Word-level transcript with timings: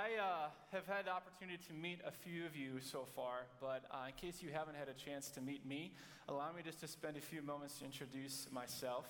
I 0.00 0.18
uh, 0.18 0.48
have 0.72 0.86
had 0.86 1.04
the 1.04 1.10
opportunity 1.10 1.58
to 1.68 1.74
meet 1.74 1.98
a 2.06 2.10
few 2.10 2.46
of 2.46 2.56
you 2.56 2.80
so 2.80 3.06
far, 3.14 3.40
but 3.60 3.84
uh, 3.90 4.06
in 4.06 4.14
case 4.14 4.42
you 4.42 4.48
haven't 4.50 4.76
had 4.76 4.88
a 4.88 4.94
chance 4.94 5.28
to 5.32 5.42
meet 5.42 5.66
me, 5.66 5.92
allow 6.26 6.50
me 6.52 6.62
just 6.64 6.80
to 6.80 6.88
spend 6.88 7.18
a 7.18 7.20
few 7.20 7.42
moments 7.42 7.80
to 7.80 7.84
introduce 7.84 8.48
myself. 8.50 9.04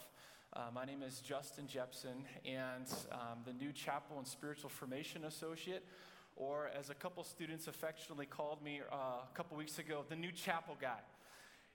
Uh, 0.53 0.63
my 0.75 0.85
name 0.85 1.05
is 1.05 1.21
Justin 1.21 1.69
Jepson, 1.69 2.25
and 2.45 2.87
um, 3.13 3.39
the 3.47 3.53
new 3.53 3.71
Chapel 3.71 4.19
and 4.19 4.27
Spiritual 4.27 4.69
Formation 4.69 5.27
Associate, 5.27 5.85
or 6.35 6.71
as 6.77 6.91
a 6.91 6.95
couple 6.95 7.23
students 7.23 7.69
affectionately 7.69 8.27
called 8.27 8.61
me 8.61 8.81
uh, 8.91 8.97
a 8.97 9.37
couple 9.37 9.57
weeks 9.57 9.79
ago, 9.79 10.05
the 10.09 10.17
new 10.17 10.33
Chapel 10.33 10.77
Guy. 10.81 10.99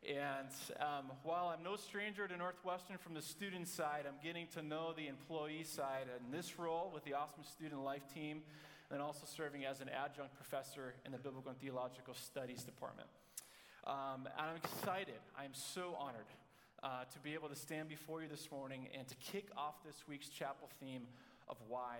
And 0.05 0.49
um, 0.81 1.05
while 1.23 1.47
I'm 1.47 1.63
no 1.63 1.77
stranger 1.77 2.27
to 2.27 2.35
Northwestern 2.35 2.97
from 2.97 3.13
the 3.13 3.21
student 3.21 3.69
side, 3.69 4.03
I'm 4.05 4.21
getting 4.21 4.47
to 4.55 4.61
know 4.61 4.91
the 4.91 5.07
employee 5.07 5.63
side 5.63 6.07
in 6.19 6.31
this 6.31 6.59
role 6.59 6.91
with 6.93 7.05
the 7.05 7.13
Awesome 7.13 7.45
Student 7.45 7.81
Life 7.81 8.03
team, 8.13 8.41
and 8.91 9.01
also 9.01 9.25
serving 9.25 9.65
as 9.65 9.81
an 9.81 9.89
adjunct 9.89 10.35
professor 10.35 10.93
in 11.05 11.11
the 11.11 11.17
Biblical 11.17 11.51
and 11.51 11.59
Theological 11.59 12.13
Studies 12.13 12.63
Department. 12.63 13.07
Um, 13.85 14.27
and 14.37 14.49
I'm 14.49 14.55
excited, 14.57 15.19
I'm 15.37 15.53
so 15.53 15.95
honored 15.99 16.29
uh, 16.83 17.05
to 17.13 17.19
be 17.19 17.33
able 17.33 17.49
to 17.49 17.55
stand 17.55 17.89
before 17.89 18.21
you 18.21 18.27
this 18.27 18.49
morning 18.51 18.87
and 18.97 19.07
to 19.07 19.15
kick 19.15 19.49
off 19.57 19.75
this 19.85 20.03
week's 20.07 20.29
chapel 20.29 20.69
theme 20.79 21.03
of 21.47 21.57
why 21.67 21.97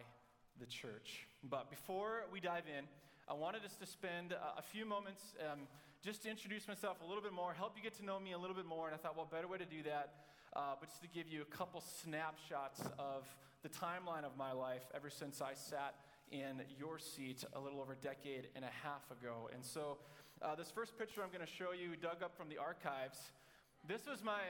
the 0.60 0.66
church. 0.66 1.28
But 1.44 1.70
before 1.70 2.26
we 2.32 2.40
dive 2.40 2.64
in, 2.68 2.86
I 3.28 3.34
wanted 3.34 3.66
us 3.66 3.76
to 3.78 3.86
spend 3.86 4.34
a 4.34 4.62
few 4.62 4.86
moments 4.86 5.34
um, 5.52 5.62
just 6.04 6.22
to 6.24 6.30
introduce 6.30 6.68
myself 6.68 7.02
a 7.04 7.08
little 7.08 7.24
bit 7.24 7.34
more, 7.34 7.54
help 7.54 7.74
you 7.76 7.82
get 7.82 7.98
to 7.98 8.06
know 8.06 8.20
me 8.20 8.34
a 8.34 8.38
little 8.38 8.56
bit 8.56 8.68
more. 8.68 8.86
And 8.86 8.94
I 8.94 8.98
thought, 8.98 9.18
well, 9.18 9.28
better 9.30 9.48
way 9.48 9.58
to 9.58 9.66
do 9.66 9.82
that, 9.84 10.14
uh, 10.56 10.76
but 10.80 10.90
just 10.90 11.02
to 11.02 11.08
give 11.08 11.28
you 11.28 11.42
a 11.42 11.46
couple 11.46 11.82
snapshots 11.82 12.82
of 13.00 13.26
the 13.64 13.70
timeline 13.70 14.24
of 14.24 14.38
my 14.38 14.52
life 14.52 14.84
ever 14.94 15.10
since 15.10 15.42
I 15.42 15.54
sat 15.56 15.96
in 16.32 16.62
your 16.78 17.00
seat 17.00 17.44
a 17.54 17.60
little 17.60 17.80
over 17.80 17.94
a 17.94 17.96
decade 17.98 18.48
and 18.56 18.66
a 18.66 18.74
half 18.84 19.10
ago. 19.12 19.50
And 19.54 19.64
so, 19.64 19.98
uh, 20.42 20.56
this 20.56 20.72
first 20.72 20.98
picture 20.98 21.22
I'm 21.24 21.30
going 21.30 21.46
to 21.46 21.52
show 21.52 21.72
you, 21.72 21.96
dug 21.96 22.24
up 22.24 22.36
from 22.38 22.50
the 22.50 22.58
archives, 22.58 23.32
this 23.88 24.06
was 24.08 24.24
my. 24.24 24.42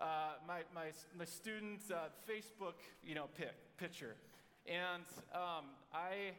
Uh, 0.00 0.32
my, 0.48 0.64
my, 0.74 0.88
my 1.12 1.26
student 1.26 1.82
uh, 1.92 2.08
Facebook, 2.24 2.80
you 3.04 3.14
know, 3.14 3.28
pic, 3.36 3.52
picture. 3.76 4.16
And 4.64 5.04
um, 5.34 5.76
I, 5.92 6.32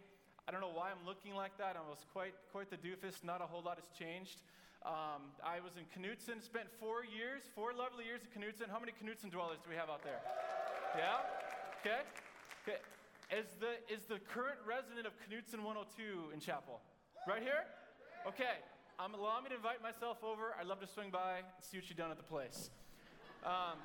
I 0.48 0.52
don't 0.52 0.62
know 0.62 0.74
why 0.74 0.90
I'm 0.90 1.06
looking 1.06 1.36
like 1.36 1.60
that. 1.60 1.78
I 1.78 1.88
was 1.88 2.02
quite, 2.12 2.34
quite 2.52 2.72
the 2.72 2.78
doofus. 2.78 3.24
Not 3.24 3.40
a 3.40 3.46
whole 3.46 3.62
lot 3.62 3.78
has 3.78 3.86
changed. 3.94 4.42
Um, 4.82 5.30
I 5.46 5.62
was 5.62 5.78
in 5.78 5.86
Knutson, 5.94 6.42
spent 6.42 6.66
four 6.80 7.06
years, 7.06 7.46
four 7.54 7.70
lovely 7.70 8.06
years 8.06 8.22
in 8.26 8.34
Knutson. 8.34 8.66
How 8.66 8.80
many 8.80 8.94
Knutson 8.98 9.30
dwellers 9.30 9.62
do 9.62 9.70
we 9.70 9.76
have 9.76 9.94
out 9.94 10.02
there? 10.02 10.26
Yeah? 10.98 11.22
Okay. 11.86 12.02
Okay. 12.66 12.82
Is 13.32 13.48
the, 13.62 13.80
is 13.88 14.04
the 14.12 14.20
current 14.20 14.60
resident 14.68 15.08
of 15.08 15.14
Knutson 15.24 15.64
102 15.64 16.34
in 16.34 16.42
Chapel? 16.42 16.82
Right 17.26 17.42
here? 17.42 17.64
Okay. 18.28 18.60
Um, 19.00 19.14
allow 19.14 19.40
me 19.40 19.48
to 19.48 19.56
invite 19.56 19.82
myself 19.82 20.18
over. 20.22 20.54
I'd 20.60 20.68
love 20.68 20.82
to 20.82 20.88
swing 20.88 21.12
by 21.12 21.38
and 21.38 21.48
see 21.62 21.78
what 21.78 21.88
you've 21.88 21.98
done 21.98 22.12
at 22.12 22.18
the 22.18 22.28
place. 22.28 22.70
Um, 23.46 23.80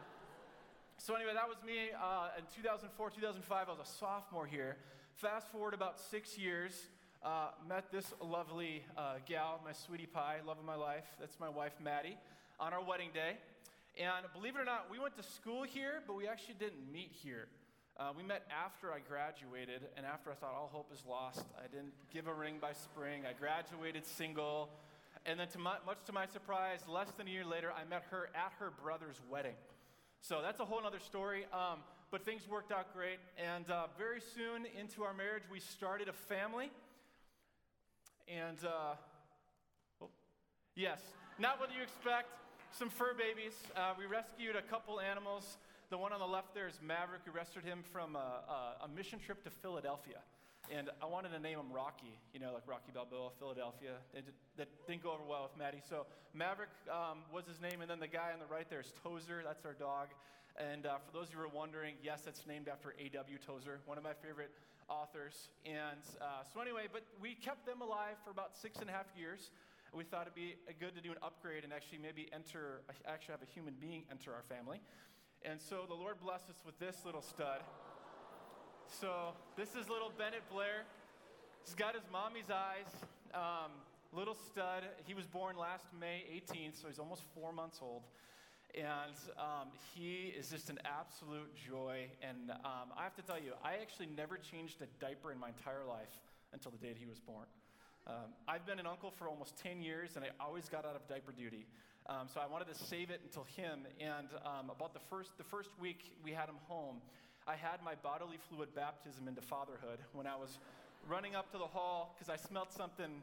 so, 0.98 1.14
anyway, 1.14 1.30
that 1.34 1.47
was 1.47 1.58
me 1.64 1.94
uh, 1.94 2.34
in 2.36 2.42
2004, 2.56 3.11
2005. 3.11 3.69
I 3.69 3.70
was 3.70 3.78
a 3.78 3.88
sophomore 3.88 4.47
here. 4.47 4.78
Fast 5.14 5.53
forward 5.53 5.75
about 5.75 6.00
six 6.00 6.36
years, 6.36 6.72
uh, 7.22 7.50
met 7.69 7.92
this 7.92 8.14
lovely 8.20 8.83
uh, 8.98 9.22
gal, 9.27 9.60
my 9.64 9.72
sweetie 9.72 10.06
pie, 10.06 10.38
love 10.44 10.58
of 10.58 10.64
my 10.64 10.75
life. 10.75 11.06
That's 11.20 11.38
my 11.38 11.48
wife, 11.48 11.75
Maddie, 11.81 12.19
on 12.58 12.72
our 12.72 12.83
wedding 12.83 13.10
day. 13.14 13.36
And 13.97 14.27
believe 14.33 14.56
it 14.56 14.60
or 14.60 14.64
not, 14.64 14.91
we 14.91 14.98
went 14.98 15.16
to 15.19 15.22
school 15.22 15.62
here, 15.62 16.03
but 16.05 16.16
we 16.16 16.27
actually 16.27 16.56
didn't 16.58 16.92
meet 16.92 17.12
here. 17.12 17.47
Uh, 17.98 18.12
we 18.14 18.22
met 18.22 18.47
after 18.52 18.92
I 18.92 18.98
graduated, 18.98 19.80
and 19.97 20.05
after 20.05 20.30
I 20.30 20.34
thought 20.34 20.52
all 20.52 20.69
hope 20.70 20.91
is 20.92 21.02
lost, 21.08 21.47
I 21.58 21.66
didn't 21.66 21.94
give 22.12 22.27
a 22.27 22.34
ring 22.34 22.58
by 22.61 22.75
spring. 22.75 23.22
I 23.25 23.33
graduated 23.33 24.05
single. 24.05 24.69
And 25.25 25.41
then, 25.41 25.48
to 25.48 25.58
my, 25.58 25.77
much 25.86 26.05
to 26.05 26.12
my 26.12 26.27
surprise, 26.27 26.80
less 26.86 27.11
than 27.16 27.27
a 27.27 27.30
year 27.30 27.44
later, 27.47 27.72
I 27.72 27.88
met 27.88 28.05
her 28.11 28.28
at 28.34 28.53
her 28.58 28.71
brother's 28.84 29.19
wedding. 29.31 29.54
So 30.21 30.43
that's 30.43 30.60
a 30.60 30.66
whole 30.66 30.81
other 30.87 30.98
story. 30.98 31.47
Um, 31.54 31.78
but 32.10 32.22
things 32.26 32.47
worked 32.47 32.71
out 32.71 32.93
great. 32.93 33.19
And 33.43 33.71
uh, 33.71 33.87
very 33.97 34.21
soon 34.21 34.66
into 34.78 35.03
our 35.03 35.15
marriage, 35.15 35.44
we 35.50 35.59
started 35.59 36.09
a 36.09 36.12
family. 36.12 36.71
And, 38.28 38.59
uh, 38.62 38.94
oh, 40.03 40.10
yes, 40.75 41.00
not 41.38 41.59
what 41.59 41.71
you 41.75 41.82
expect. 41.82 42.28
Some 42.72 42.91
fur 42.91 43.15
babies. 43.15 43.54
Uh, 43.75 43.94
we 43.98 44.04
rescued 44.04 44.54
a 44.54 44.60
couple 44.60 45.00
animals. 45.00 45.56
The 45.88 45.97
one 45.97 46.12
on 46.12 46.19
the 46.19 46.26
left 46.26 46.52
there 46.52 46.66
is 46.66 46.80
Maverick. 46.82 47.22
We 47.24 47.30
rescued 47.30 47.64
him 47.64 47.84
from 47.92 48.16
a, 48.16 48.42
a, 48.82 48.86
a 48.86 48.88
mission 48.88 49.20
trip 49.20 49.44
to 49.44 49.50
Philadelphia. 49.50 50.19
And 50.66 50.91
I 51.00 51.06
wanted 51.06 51.30
to 51.30 51.38
name 51.38 51.60
him 51.62 51.70
Rocky, 51.70 52.19
you 52.34 52.41
know, 52.41 52.50
like 52.52 52.66
Rocky 52.66 52.91
Balboa, 52.92 53.30
Philadelphia. 53.38 54.02
It, 54.12 54.26
that 54.58 54.66
didn't 54.88 55.04
go 55.04 55.12
over 55.14 55.22
well 55.22 55.47
with 55.47 55.54
Maddie. 55.56 55.78
So 55.88 56.06
Maverick 56.34 56.74
um, 56.91 57.22
was 57.32 57.47
his 57.47 57.62
name, 57.62 57.82
and 57.82 57.88
then 57.88 58.00
the 58.00 58.10
guy 58.10 58.34
on 58.34 58.42
the 58.42 58.50
right 58.50 58.66
there 58.69 58.80
is 58.80 58.91
Tozer. 58.98 59.47
That's 59.47 59.64
our 59.64 59.78
dog. 59.78 60.10
And 60.58 60.86
uh, 60.86 60.98
for 61.06 61.14
those 61.14 61.30
of 61.30 61.34
you 61.34 61.38
who 61.38 61.47
are 61.47 61.54
wondering, 61.54 61.94
yes, 62.03 62.26
it's 62.26 62.42
named 62.50 62.66
after 62.66 62.91
A.W. 62.98 63.38
Tozer, 63.38 63.78
one 63.86 63.97
of 63.97 64.03
my 64.03 64.14
favorite 64.18 64.50
authors. 64.91 65.54
And 65.62 66.03
uh, 66.18 66.42
so 66.50 66.58
anyway, 66.58 66.91
but 66.91 67.06
we 67.22 67.38
kept 67.38 67.62
them 67.62 67.78
alive 67.78 68.18
for 68.24 68.34
about 68.34 68.58
six 68.58 68.82
and 68.82 68.91
a 68.91 68.92
half 68.92 69.06
years. 69.14 69.54
We 69.94 70.03
thought 70.03 70.26
it'd 70.26 70.34
be 70.34 70.58
good 70.82 70.98
to 70.98 71.00
do 71.00 71.14
an 71.14 71.22
upgrade 71.22 71.62
and 71.62 71.72
actually 71.72 72.03
maybe 72.03 72.26
enter, 72.34 72.82
actually 73.06 73.38
have 73.38 73.47
a 73.47 73.53
human 73.54 73.78
being 73.78 74.03
enter 74.10 74.34
our 74.34 74.42
family. 74.50 74.82
And 75.49 75.61
so 75.61 75.84
the 75.87 75.95
Lord 75.95 76.17
blessed 76.21 76.51
us 76.51 76.57
with 76.67 76.77
this 76.81 76.97
little 77.07 77.23
stud. 77.23 77.61
So 79.01 79.31
this 79.57 79.77
is 79.77 79.89
little 79.89 80.11
Bennett 80.19 80.43
Blair. 80.51 80.83
He's 81.65 81.75
got 81.75 81.95
his 81.95 82.03
mommy's 82.11 82.51
eyes. 82.51 82.91
Um, 83.33 83.71
little 84.12 84.34
stud. 84.34 84.83
He 85.07 85.15
was 85.15 85.25
born 85.25 85.57
last 85.57 85.87
May 86.01 86.25
18th, 86.34 86.83
so 86.83 86.89
he's 86.89 86.99
almost 86.99 87.23
four 87.33 87.53
months 87.53 87.79
old. 87.81 88.03
And 88.75 89.15
um, 89.39 89.69
he 89.95 90.34
is 90.37 90.51
just 90.51 90.69
an 90.69 90.81
absolute 90.84 91.55
joy. 91.55 92.07
And 92.23 92.51
um, 92.51 92.91
I 92.99 93.05
have 93.05 93.15
to 93.15 93.23
tell 93.23 93.39
you, 93.39 93.53
I 93.63 93.75
actually 93.81 94.09
never 94.17 94.39
changed 94.39 94.83
a 94.83 94.87
diaper 94.99 95.31
in 95.31 95.39
my 95.39 95.49
entire 95.49 95.84
life 95.89 96.19
until 96.53 96.73
the 96.73 96.78
day 96.78 96.95
he 96.99 97.07
was 97.07 97.21
born. 97.21 97.47
Um, 98.09 98.34
I've 98.49 98.67
been 98.67 98.81
an 98.81 98.87
uncle 98.87 99.13
for 99.13 99.28
almost 99.28 99.57
10 99.63 99.81
years, 99.81 100.17
and 100.17 100.25
I 100.25 100.31
always 100.41 100.69
got 100.69 100.84
out 100.84 100.97
of 100.97 101.07
diaper 101.07 101.31
duty. 101.31 101.67
Um, 102.09 102.28
so 102.33 102.41
I 102.41 102.47
wanted 102.47 102.69
to 102.69 102.75
save 102.75 103.11
it 103.11 103.21
until 103.25 103.44
him. 103.56 103.81
And 104.00 104.28
um, 104.44 104.71
about 104.71 104.94
the 104.94 105.00
first, 105.11 105.37
the 105.39 105.44
first 105.44 105.71
week 105.81 106.15
we 106.22 106.31
had 106.31 106.49
him 106.49 106.59
home, 106.69 106.97
I 107.47 107.56
had 107.56 107.83
my 107.84 107.94
bodily 107.94 108.39
fluid 108.49 108.75
baptism 108.75 109.28
into 109.28 109.41
fatherhood 109.41 109.99
when 110.12 110.27
I 110.27 110.37
was 110.37 110.59
running 111.09 111.34
up 111.34 111.50
to 111.53 111.59
the 111.59 111.66
hall 111.66 112.15
because 112.15 112.31
I 112.31 112.37
smelled 112.37 112.71
something 112.71 113.22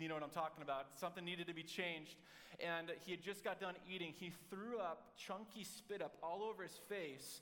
you 0.00 0.08
know 0.08 0.14
what 0.14 0.22
I'm 0.22 0.30
talking 0.30 0.62
about. 0.62 0.86
Something 0.94 1.24
needed 1.24 1.46
to 1.48 1.54
be 1.54 1.62
changed. 1.62 2.14
And 2.60 2.90
he 3.04 3.10
had 3.12 3.22
just 3.22 3.42
got 3.44 3.60
done 3.60 3.74
eating. 3.92 4.14
He 4.18 4.32
threw 4.50 4.78
up 4.78 5.12
chunky 5.16 5.64
spit 5.64 6.02
up 6.02 6.14
all 6.22 6.42
over 6.42 6.62
his 6.62 6.78
face. 6.88 7.40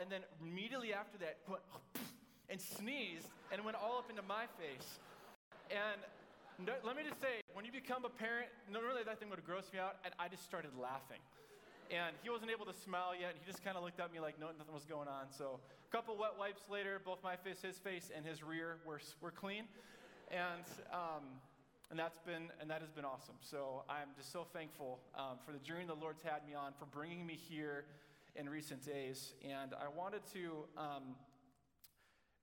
And 0.00 0.10
then 0.10 0.22
immediately 0.40 0.94
after 0.94 1.18
that, 1.18 1.36
went 1.48 1.62
and 2.48 2.60
sneezed 2.60 3.28
and 3.52 3.64
went 3.64 3.76
all 3.76 3.98
up 3.98 4.08
into 4.08 4.22
my 4.22 4.44
face. 4.56 4.98
And 5.70 6.00
let 6.84 6.96
me 6.96 7.02
just 7.06 7.20
say, 7.20 7.44
when 7.56 7.64
you 7.64 7.72
become 7.72 8.04
a 8.04 8.12
parent, 8.12 8.52
normally 8.70 9.00
that 9.00 9.18
thing 9.18 9.32
would 9.32 9.40
gross 9.40 9.72
me 9.72 9.78
out, 9.78 9.96
and 10.04 10.12
I 10.20 10.28
just 10.28 10.44
started 10.44 10.76
laughing. 10.76 11.24
And 11.88 12.12
he 12.20 12.28
wasn't 12.28 12.50
able 12.50 12.66
to 12.68 12.76
smile 12.76 13.16
yet. 13.18 13.32
He 13.32 13.40
just 13.48 13.64
kind 13.64 13.78
of 13.78 13.82
looked 13.82 13.98
at 13.98 14.12
me 14.12 14.20
like 14.20 14.38
no, 14.38 14.48
nothing 14.58 14.74
was 14.74 14.84
going 14.84 15.08
on. 15.08 15.32
So 15.32 15.56
a 15.56 15.90
couple 15.90 16.18
wet 16.18 16.36
wipes 16.38 16.68
later, 16.68 17.00
both 17.02 17.24
my 17.24 17.34
face, 17.34 17.62
his 17.62 17.78
face, 17.78 18.10
and 18.14 18.26
his 18.26 18.42
rear 18.42 18.76
were, 18.84 19.00
were 19.22 19.30
clean. 19.30 19.64
And, 20.30 20.68
um, 20.92 21.24
and 21.88 21.98
that's 21.98 22.18
been 22.26 22.52
and 22.60 22.68
that 22.68 22.82
has 22.82 22.90
been 22.90 23.06
awesome. 23.06 23.40
So 23.40 23.84
I'm 23.88 24.12
just 24.18 24.32
so 24.32 24.44
thankful 24.52 24.98
um, 25.16 25.38
for 25.46 25.52
the 25.52 25.60
journey 25.60 25.86
the 25.86 25.94
Lord's 25.94 26.20
had 26.20 26.44
me 26.46 26.52
on, 26.52 26.76
for 26.78 26.84
bringing 26.84 27.24
me 27.24 27.38
here 27.40 27.86
in 28.34 28.50
recent 28.50 28.84
days. 28.84 29.32
And 29.42 29.72
I 29.72 29.88
wanted 29.96 30.20
to 30.34 30.66
um, 30.76 31.16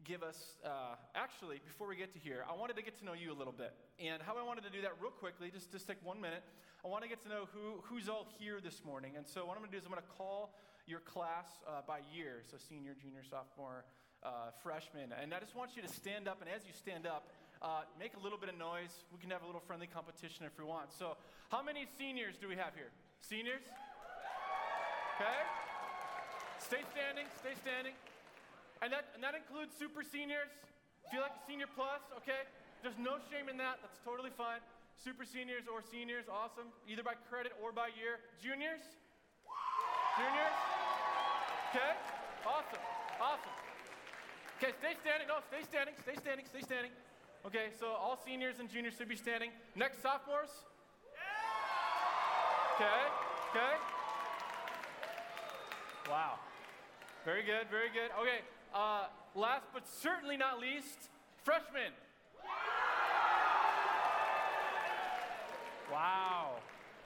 give 0.04 0.24
us, 0.24 0.58
uh, 0.66 0.96
actually, 1.16 1.62
before 1.66 1.88
we 1.88 1.96
get 1.96 2.14
to 2.14 2.20
here, 2.20 2.44
I 2.50 2.54
wanted 2.56 2.76
to 2.76 2.84
get 2.84 3.00
to 3.00 3.06
know 3.06 3.14
you 3.14 3.32
a 3.32 3.38
little 3.38 3.54
bit. 3.54 3.74
And 4.00 4.22
how 4.22 4.38
I 4.38 4.44
wanted 4.44 4.64
to 4.66 4.70
do 4.70 4.82
that 4.82 4.94
real 5.00 5.12
quickly, 5.12 5.50
just, 5.52 5.72
just 5.72 5.88
take 5.88 6.04
one 6.04 6.20
minute, 6.20 6.44
I 6.84 6.88
want 6.88 7.04
to 7.04 7.10
get 7.10 7.24
to 7.24 7.30
know 7.30 7.48
who, 7.54 7.80
who's 7.84 8.10
all 8.10 8.28
here 8.40 8.60
this 8.60 8.84
morning. 8.86 9.14
And 9.16 9.26
so 9.26 9.46
what 9.46 9.56
I'm 9.56 9.64
going 9.64 9.72
to 9.72 9.76
do 9.76 9.80
is 9.80 9.86
I'm 9.86 9.92
going 9.92 10.04
to 10.04 10.16
call 10.18 10.56
your 10.86 11.00
class 11.00 11.48
uh, 11.64 11.80
by 11.88 12.00
year, 12.14 12.44
so 12.52 12.58
senior, 12.58 12.92
junior, 13.00 13.24
sophomore, 13.24 13.86
uh, 14.24 14.52
freshman. 14.62 15.16
And 15.16 15.34
I 15.34 15.40
just 15.40 15.56
want 15.56 15.76
you 15.76 15.82
to 15.82 15.88
stand 15.88 16.28
up, 16.28 16.42
and 16.42 16.50
as 16.52 16.68
you 16.68 16.74
stand 16.76 17.08
up, 17.08 17.32
uh, 17.64 17.88
make 17.98 18.12
a 18.20 18.20
little 18.20 18.38
bit 18.38 18.50
of 18.50 18.58
noise. 18.60 18.92
We 19.14 19.20
can 19.20 19.32
have 19.32 19.44
a 19.44 19.46
little 19.48 19.64
friendly 19.64 19.88
competition 19.88 20.46
if 20.46 20.60
we 20.60 20.66
want. 20.66 20.92
So, 20.92 21.16
how 21.50 21.64
many 21.64 21.88
seniors 21.98 22.36
do 22.36 22.50
we 22.50 22.56
have 22.56 22.76
here? 22.76 22.92
Seniors? 23.22 23.64
Okay? 25.16 25.40
Stay 26.60 26.84
standing, 26.92 27.26
stay 27.40 27.56
standing. 27.64 27.94
And 28.84 28.92
that, 28.92 29.16
and 29.16 29.24
that 29.24 29.32
includes 29.32 29.72
super 29.80 30.04
seniors. 30.04 30.52
If 31.08 31.16
you 31.16 31.24
like 31.24 31.32
a 31.32 31.44
senior 31.48 31.72
plus, 31.72 32.04
okay? 32.20 32.44
There's 32.84 33.00
no 33.00 33.16
shame 33.32 33.48
in 33.48 33.56
that. 33.64 33.80
That's 33.80 34.04
totally 34.04 34.36
fine. 34.36 34.60
Super 35.00 35.24
seniors 35.24 35.72
or 35.72 35.80
seniors, 35.80 36.28
awesome. 36.28 36.68
Either 36.84 37.00
by 37.00 37.16
credit 37.32 37.56
or 37.64 37.72
by 37.72 37.96
year. 37.96 38.20
Juniors? 38.44 38.84
Juniors? 40.20 40.58
Okay? 41.72 41.96
Awesome. 42.44 42.84
Awesome. 43.24 43.56
Okay, 44.60 44.76
stay 44.84 45.00
standing. 45.00 45.32
No, 45.32 45.40
stay 45.48 45.64
standing, 45.64 45.96
stay 46.04 46.20
standing, 46.20 46.44
stay 46.44 46.64
standing. 46.68 46.92
Okay, 47.48 47.72
so 47.80 47.96
all 47.96 48.20
seniors 48.20 48.60
and 48.60 48.68
juniors 48.68 49.00
should 49.00 49.08
be 49.08 49.16
standing. 49.16 49.56
Next, 49.80 50.04
sophomores. 50.04 50.52
Okay, 52.76 53.00
okay. 53.56 53.74
Wow. 56.12 56.36
Very 57.24 57.44
good, 57.48 57.72
very 57.72 57.88
good. 57.88 58.12
Okay, 58.20 58.44
uh, 58.74 59.06
last 59.36 59.66
but 59.74 59.88
certainly 59.88 60.38
not 60.38 60.60
least, 60.60 61.10
freshmen. 61.44 61.94
Wow. 65.92 66.56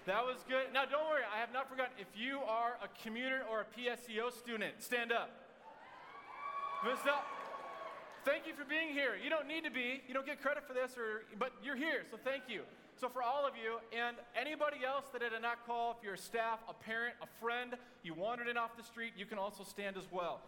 That 0.06 0.24
was 0.24 0.38
good. 0.48 0.72
Now, 0.74 0.86
don't 0.86 1.04
worry, 1.10 1.24
I 1.28 1.40
have 1.40 1.52
not 1.52 1.70
forgotten. 1.70 1.92
If 2.00 2.08
you 2.16 2.40
are 2.48 2.78
a 2.82 2.88
commuter 3.04 3.42
or 3.52 3.68
a 3.68 3.68
PSEO 3.76 4.32
student, 4.32 4.76
stand 4.80 5.12
up. 5.12 5.30
Thank 8.24 8.48
you 8.48 8.54
for 8.54 8.64
being 8.64 8.90
here. 8.90 9.16
You 9.22 9.30
don't 9.30 9.48
need 9.48 9.64
to 9.66 9.72
be, 9.72 10.02
you 10.08 10.14
don't 10.14 10.26
get 10.26 10.42
credit 10.42 10.64
for 10.66 10.74
this, 10.74 10.98
or, 10.98 11.24
but 11.38 11.52
you're 11.64 11.76
here, 11.76 12.04
so 12.10 12.18
thank 12.24 12.44
you. 12.48 12.62
So, 12.96 13.10
for 13.10 13.22
all 13.22 13.46
of 13.46 13.54
you, 13.62 13.80
and 13.92 14.16
anybody 14.36 14.78
else 14.86 15.06
that 15.14 15.22
I 15.22 15.30
did 15.30 15.42
not 15.42 15.66
call, 15.68 15.96
if 15.98 16.04
you're 16.04 16.16
a 16.16 16.18
staff, 16.18 16.60
a 16.68 16.74
parent, 16.74 17.16
a 17.22 17.28
friend, 17.40 17.76
you 18.04 18.14
wandered 18.14 18.48
in 18.48 18.58
off 18.58 18.76
the 18.76 18.84
street, 18.84 19.14
you 19.18 19.26
can 19.26 19.38
also 19.38 19.64
stand 19.64 19.98
as 19.98 20.06
well. 20.12 20.42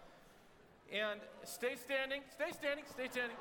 And 0.92 1.20
stay 1.44 1.76
standing, 1.76 2.22
stay 2.34 2.52
standing, 2.52 2.84
stay 2.90 3.08
standing. 3.12 3.38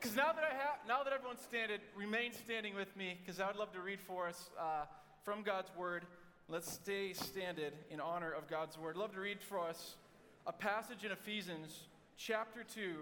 Because 0.00 0.16
now 0.16 0.32
that 0.32 0.42
I 0.42 0.54
have, 0.54 0.78
now 0.88 1.02
that 1.02 1.12
everyone's 1.12 1.42
standing, 1.42 1.78
remain 1.94 2.32
standing 2.32 2.74
with 2.74 2.96
me, 2.96 3.18
because 3.20 3.38
I 3.38 3.48
would 3.48 3.56
love 3.56 3.72
to 3.74 3.80
read 3.80 4.00
for 4.00 4.28
us 4.28 4.48
uh, 4.58 4.86
from 5.24 5.42
God's 5.42 5.70
Word. 5.76 6.06
Let's 6.48 6.72
stay 6.72 7.12
standed 7.12 7.74
in 7.90 8.00
honor 8.00 8.32
of 8.32 8.48
God's 8.48 8.78
Word. 8.78 8.96
I'd 8.96 9.00
love 9.00 9.12
to 9.12 9.20
read 9.20 9.42
for 9.42 9.60
us 9.60 9.96
a 10.46 10.52
passage 10.52 11.04
in 11.04 11.12
Ephesians 11.12 11.84
chapter 12.16 12.64
2, 12.64 12.94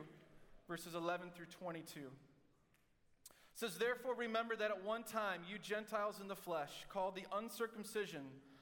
verses 0.68 0.96
11 0.96 1.28
through 1.36 1.46
22. 1.46 2.00
It 2.00 2.06
says, 3.54 3.76
Therefore, 3.78 4.14
remember 4.14 4.56
that 4.56 4.72
at 4.72 4.84
one 4.84 5.04
time 5.04 5.42
you 5.48 5.56
Gentiles 5.58 6.20
in 6.20 6.26
the 6.26 6.36
flesh, 6.36 6.84
called 6.88 7.14
the 7.14 7.26
uncircumcision 7.32 8.22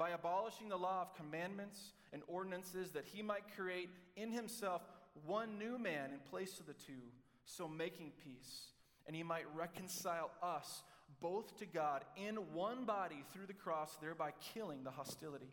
by 0.00 0.10
abolishing 0.10 0.68
the 0.68 0.76
law 0.76 1.02
of 1.02 1.14
commandments 1.14 1.92
and 2.12 2.22
ordinances, 2.26 2.90
that 2.90 3.04
he 3.04 3.22
might 3.22 3.44
create 3.54 3.90
in 4.16 4.32
himself 4.32 4.82
one 5.24 5.58
new 5.60 5.78
man 5.78 6.10
in 6.12 6.18
place 6.28 6.58
of 6.58 6.66
the 6.66 6.72
two, 6.72 7.04
so 7.44 7.68
making 7.68 8.10
peace 8.24 8.70
and 9.10 9.16
he 9.16 9.24
might 9.24 9.44
reconcile 9.56 10.30
us 10.40 10.84
both 11.20 11.58
to 11.58 11.66
God 11.66 12.04
in 12.16 12.36
one 12.54 12.84
body 12.84 13.24
through 13.32 13.46
the 13.46 13.52
cross, 13.52 13.98
thereby 14.00 14.30
killing 14.54 14.84
the 14.84 14.90
hostility. 14.92 15.52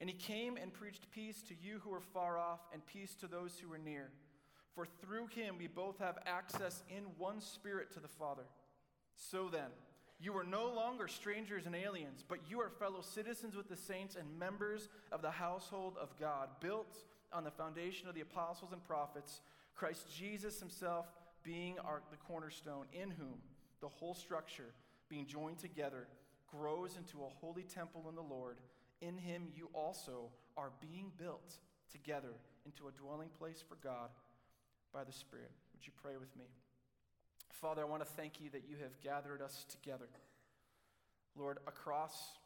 And 0.00 0.10
he 0.10 0.16
came 0.16 0.56
and 0.56 0.72
preached 0.72 1.08
peace 1.12 1.40
to 1.42 1.54
you 1.54 1.80
who 1.84 1.92
are 1.92 2.00
far 2.00 2.36
off 2.36 2.58
and 2.72 2.84
peace 2.84 3.14
to 3.20 3.28
those 3.28 3.56
who 3.60 3.72
are 3.72 3.78
near. 3.78 4.10
For 4.74 4.86
through 5.00 5.28
him 5.28 5.56
we 5.56 5.68
both 5.68 5.98
have 5.98 6.18
access 6.26 6.82
in 6.88 7.04
one 7.16 7.40
spirit 7.40 7.92
to 7.92 8.00
the 8.00 8.08
Father. 8.08 8.42
So 9.14 9.48
then, 9.48 9.70
you 10.20 10.36
are 10.36 10.44
no 10.44 10.68
longer 10.68 11.08
strangers 11.08 11.64
and 11.64 11.74
aliens, 11.74 12.22
but 12.28 12.38
you 12.48 12.60
are 12.60 12.68
fellow 12.68 13.00
citizens 13.00 13.56
with 13.56 13.68
the 13.68 13.76
saints 13.76 14.16
and 14.16 14.38
members 14.38 14.88
of 15.10 15.22
the 15.22 15.30
household 15.30 15.96
of 16.00 16.08
God, 16.18 16.48
built 16.60 16.98
on 17.32 17.44
the 17.44 17.50
foundation 17.50 18.08
of 18.08 18.14
the 18.14 18.20
apostles 18.20 18.72
and 18.72 18.84
prophets, 18.84 19.40
Christ 19.74 20.14
Jesus 20.14 20.60
himself 20.60 21.06
being 21.42 21.78
our, 21.78 22.02
the 22.10 22.18
cornerstone, 22.18 22.84
in 22.92 23.10
whom 23.10 23.38
the 23.80 23.88
whole 23.88 24.14
structure, 24.14 24.74
being 25.08 25.26
joined 25.26 25.58
together, 25.58 26.06
grows 26.50 26.96
into 26.96 27.18
a 27.24 27.28
holy 27.40 27.62
temple 27.62 28.04
in 28.10 28.14
the 28.14 28.20
Lord. 28.20 28.58
In 29.00 29.16
him 29.16 29.48
you 29.56 29.70
also 29.72 30.28
are 30.56 30.70
being 30.80 31.12
built 31.16 31.54
together 31.90 32.34
into 32.66 32.88
a 32.88 32.92
dwelling 32.92 33.30
place 33.38 33.64
for 33.66 33.76
God 33.82 34.10
by 34.92 35.04
the 35.04 35.12
Spirit. 35.12 35.50
Would 35.72 35.86
you 35.86 35.92
pray 36.02 36.18
with 36.18 36.36
me? 36.36 36.44
Father, 37.52 37.82
I 37.82 37.84
want 37.84 38.02
to 38.02 38.08
thank 38.08 38.40
you 38.40 38.50
that 38.50 38.64
you 38.68 38.76
have 38.82 39.00
gathered 39.02 39.42
us 39.42 39.66
together. 39.68 40.08
Lord, 41.36 41.58
across 41.66 42.38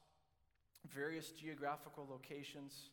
various 0.93 1.31
geographical 1.31 2.07
locations, 2.11 2.91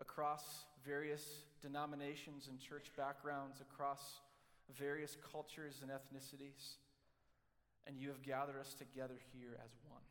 across 0.00 0.64
various 0.84 1.44
denominations 1.62 2.48
and 2.48 2.58
church 2.58 2.90
backgrounds, 2.96 3.60
across 3.60 4.20
various 4.76 5.16
cultures 5.32 5.80
and 5.82 5.90
ethnicities, 5.90 6.76
and 7.86 7.96
you 7.96 8.08
have 8.08 8.22
gathered 8.22 8.58
us 8.58 8.74
together 8.74 9.18
here 9.32 9.58
as 9.64 9.70
one. 9.88 10.02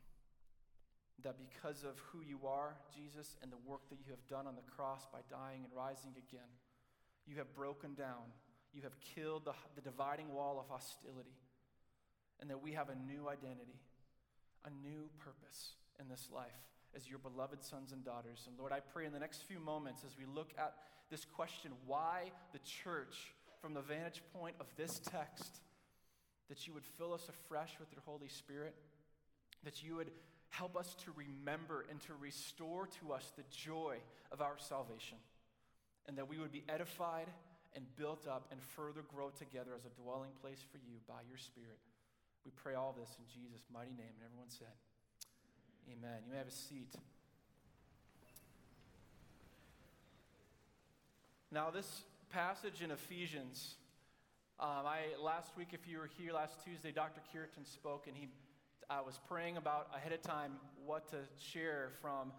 That 1.22 1.36
because 1.38 1.84
of 1.84 1.98
who 2.10 2.20
you 2.20 2.46
are, 2.46 2.74
Jesus, 2.94 3.36
and 3.42 3.50
the 3.52 3.60
work 3.68 3.88
that 3.90 3.98
you 4.04 4.10
have 4.10 4.26
done 4.28 4.46
on 4.46 4.56
the 4.56 4.70
cross 4.76 5.06
by 5.12 5.20
dying 5.30 5.64
and 5.64 5.72
rising 5.74 6.12
again, 6.12 6.50
you 7.26 7.36
have 7.36 7.54
broken 7.54 7.94
down, 7.94 8.32
you 8.74 8.82
have 8.82 8.98
killed 9.14 9.44
the, 9.44 9.54
the 9.74 9.80
dividing 9.80 10.32
wall 10.32 10.58
of 10.58 10.68
hostility, 10.68 11.36
and 12.40 12.50
that 12.50 12.62
we 12.62 12.72
have 12.72 12.88
a 12.88 12.96
new 12.96 13.28
identity, 13.28 13.78
a 14.64 14.70
new 14.86 15.08
purpose 15.18 15.74
in 16.00 16.08
this 16.08 16.28
life 16.34 16.50
as 16.96 17.08
your 17.08 17.18
beloved 17.18 17.64
sons 17.64 17.92
and 17.92 18.04
daughters. 18.04 18.44
And 18.48 18.58
Lord, 18.58 18.72
I 18.72 18.80
pray 18.80 19.06
in 19.06 19.12
the 19.12 19.18
next 19.18 19.42
few 19.42 19.58
moments 19.58 20.02
as 20.06 20.16
we 20.18 20.24
look 20.26 20.50
at 20.58 20.74
this 21.10 21.24
question 21.24 21.72
why 21.86 22.32
the 22.52 22.58
church 22.60 23.34
from 23.60 23.74
the 23.74 23.80
vantage 23.80 24.22
point 24.32 24.54
of 24.60 24.66
this 24.76 25.00
text, 25.10 25.60
that 26.48 26.66
you 26.66 26.74
would 26.74 26.84
fill 26.84 27.14
us 27.14 27.28
afresh 27.28 27.76
with 27.80 27.90
your 27.92 28.02
Holy 28.04 28.28
Spirit, 28.28 28.74
that 29.64 29.82
you 29.82 29.96
would 29.96 30.10
help 30.50 30.76
us 30.76 30.94
to 31.04 31.12
remember 31.16 31.86
and 31.90 32.00
to 32.02 32.12
restore 32.20 32.86
to 33.00 33.12
us 33.12 33.32
the 33.36 33.44
joy 33.50 33.96
of 34.30 34.40
our 34.40 34.56
salvation, 34.58 35.16
and 36.06 36.18
that 36.18 36.28
we 36.28 36.38
would 36.38 36.52
be 36.52 36.62
edified 36.68 37.28
and 37.74 37.84
built 37.96 38.26
up 38.26 38.46
and 38.50 38.60
further 38.62 39.02
grow 39.02 39.30
together 39.30 39.72
as 39.76 39.84
a 39.84 39.92
dwelling 40.00 40.30
place 40.40 40.62
for 40.70 40.78
you 40.78 40.98
by 41.08 41.20
your 41.28 41.38
Spirit. 41.38 41.78
We 42.44 42.52
pray 42.54 42.74
all 42.74 42.94
this 42.98 43.16
in 43.18 43.24
Jesus' 43.26 43.64
mighty 43.72 43.90
name. 43.90 44.14
And 44.14 44.24
everyone 44.24 44.48
said, 44.48 44.74
Amen. 45.90 46.22
You 46.24 46.32
may 46.32 46.38
have 46.38 46.48
a 46.48 46.50
seat. 46.50 46.94
Now, 51.50 51.70
this 51.70 52.02
passage 52.30 52.82
in 52.82 52.90
Ephesians. 52.90 53.74
Um, 54.58 54.86
I 54.86 55.00
last 55.20 55.56
week, 55.56 55.68
if 55.72 55.86
you 55.86 55.98
were 55.98 56.08
here 56.18 56.32
last 56.32 56.64
Tuesday, 56.64 56.92
Dr. 56.92 57.20
Kiritan 57.32 57.66
spoke, 57.66 58.06
and 58.06 58.16
he 58.16 58.28
I 58.90 59.00
was 59.00 59.18
praying 59.28 59.56
about 59.56 59.88
ahead 59.94 60.12
of 60.12 60.20
time 60.22 60.52
what 60.84 61.08
to 61.10 61.16
share 61.38 61.90
from 62.02 62.32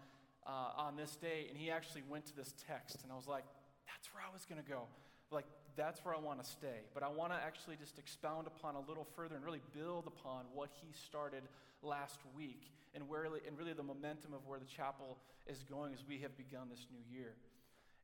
uh, 0.46 0.70
on 0.76 0.96
this 0.96 1.16
day, 1.16 1.46
and 1.48 1.58
he 1.58 1.70
actually 1.70 2.02
went 2.08 2.26
to 2.26 2.36
this 2.36 2.54
text, 2.66 3.02
and 3.02 3.12
I 3.12 3.16
was 3.16 3.26
like, 3.26 3.44
that's 3.86 4.12
where 4.14 4.22
I 4.22 4.32
was 4.32 4.44
going 4.44 4.62
to 4.62 4.68
go. 4.68 4.82
Like, 5.30 5.46
that's 5.76 6.04
where 6.04 6.14
I 6.14 6.18
want 6.18 6.42
to 6.42 6.48
stay. 6.48 6.86
But 6.94 7.02
I 7.02 7.08
want 7.08 7.32
to 7.32 7.38
actually 7.38 7.76
just 7.76 7.98
expound 7.98 8.46
upon 8.46 8.74
a 8.74 8.80
little 8.80 9.06
further 9.16 9.36
and 9.36 9.44
really 9.44 9.62
build 9.74 10.06
upon 10.06 10.44
what 10.54 10.70
he 10.80 10.88
started 10.92 11.42
last 11.82 12.18
week 12.36 12.72
and, 12.94 13.08
where, 13.08 13.24
and 13.24 13.58
really 13.58 13.74
the 13.74 13.82
momentum 13.82 14.32
of 14.32 14.46
where 14.46 14.58
the 14.58 14.66
chapel 14.66 15.18
is 15.46 15.62
going 15.62 15.92
as 15.92 16.00
we 16.08 16.18
have 16.18 16.36
begun 16.36 16.68
this 16.70 16.86
new 16.90 17.16
year. 17.16 17.34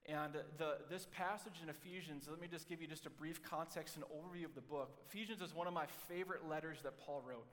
And 0.06 0.34
the, 0.58 0.78
this 0.90 1.06
passage 1.12 1.60
in 1.62 1.68
Ephesians, 1.68 2.26
let 2.28 2.40
me 2.40 2.48
just 2.50 2.68
give 2.68 2.82
you 2.82 2.88
just 2.88 3.06
a 3.06 3.10
brief 3.10 3.42
context 3.42 3.96
and 3.96 4.04
overview 4.06 4.44
of 4.44 4.54
the 4.54 4.60
book. 4.60 4.98
Ephesians 5.08 5.40
is 5.40 5.54
one 5.54 5.68
of 5.68 5.72
my 5.72 5.86
favorite 6.08 6.48
letters 6.48 6.78
that 6.82 6.98
Paul 6.98 7.22
wrote. 7.26 7.46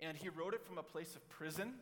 And 0.00 0.16
he 0.16 0.28
wrote 0.28 0.54
it 0.54 0.64
from 0.64 0.78
a 0.78 0.82
place 0.82 1.16
of 1.16 1.28
prison. 1.28 1.74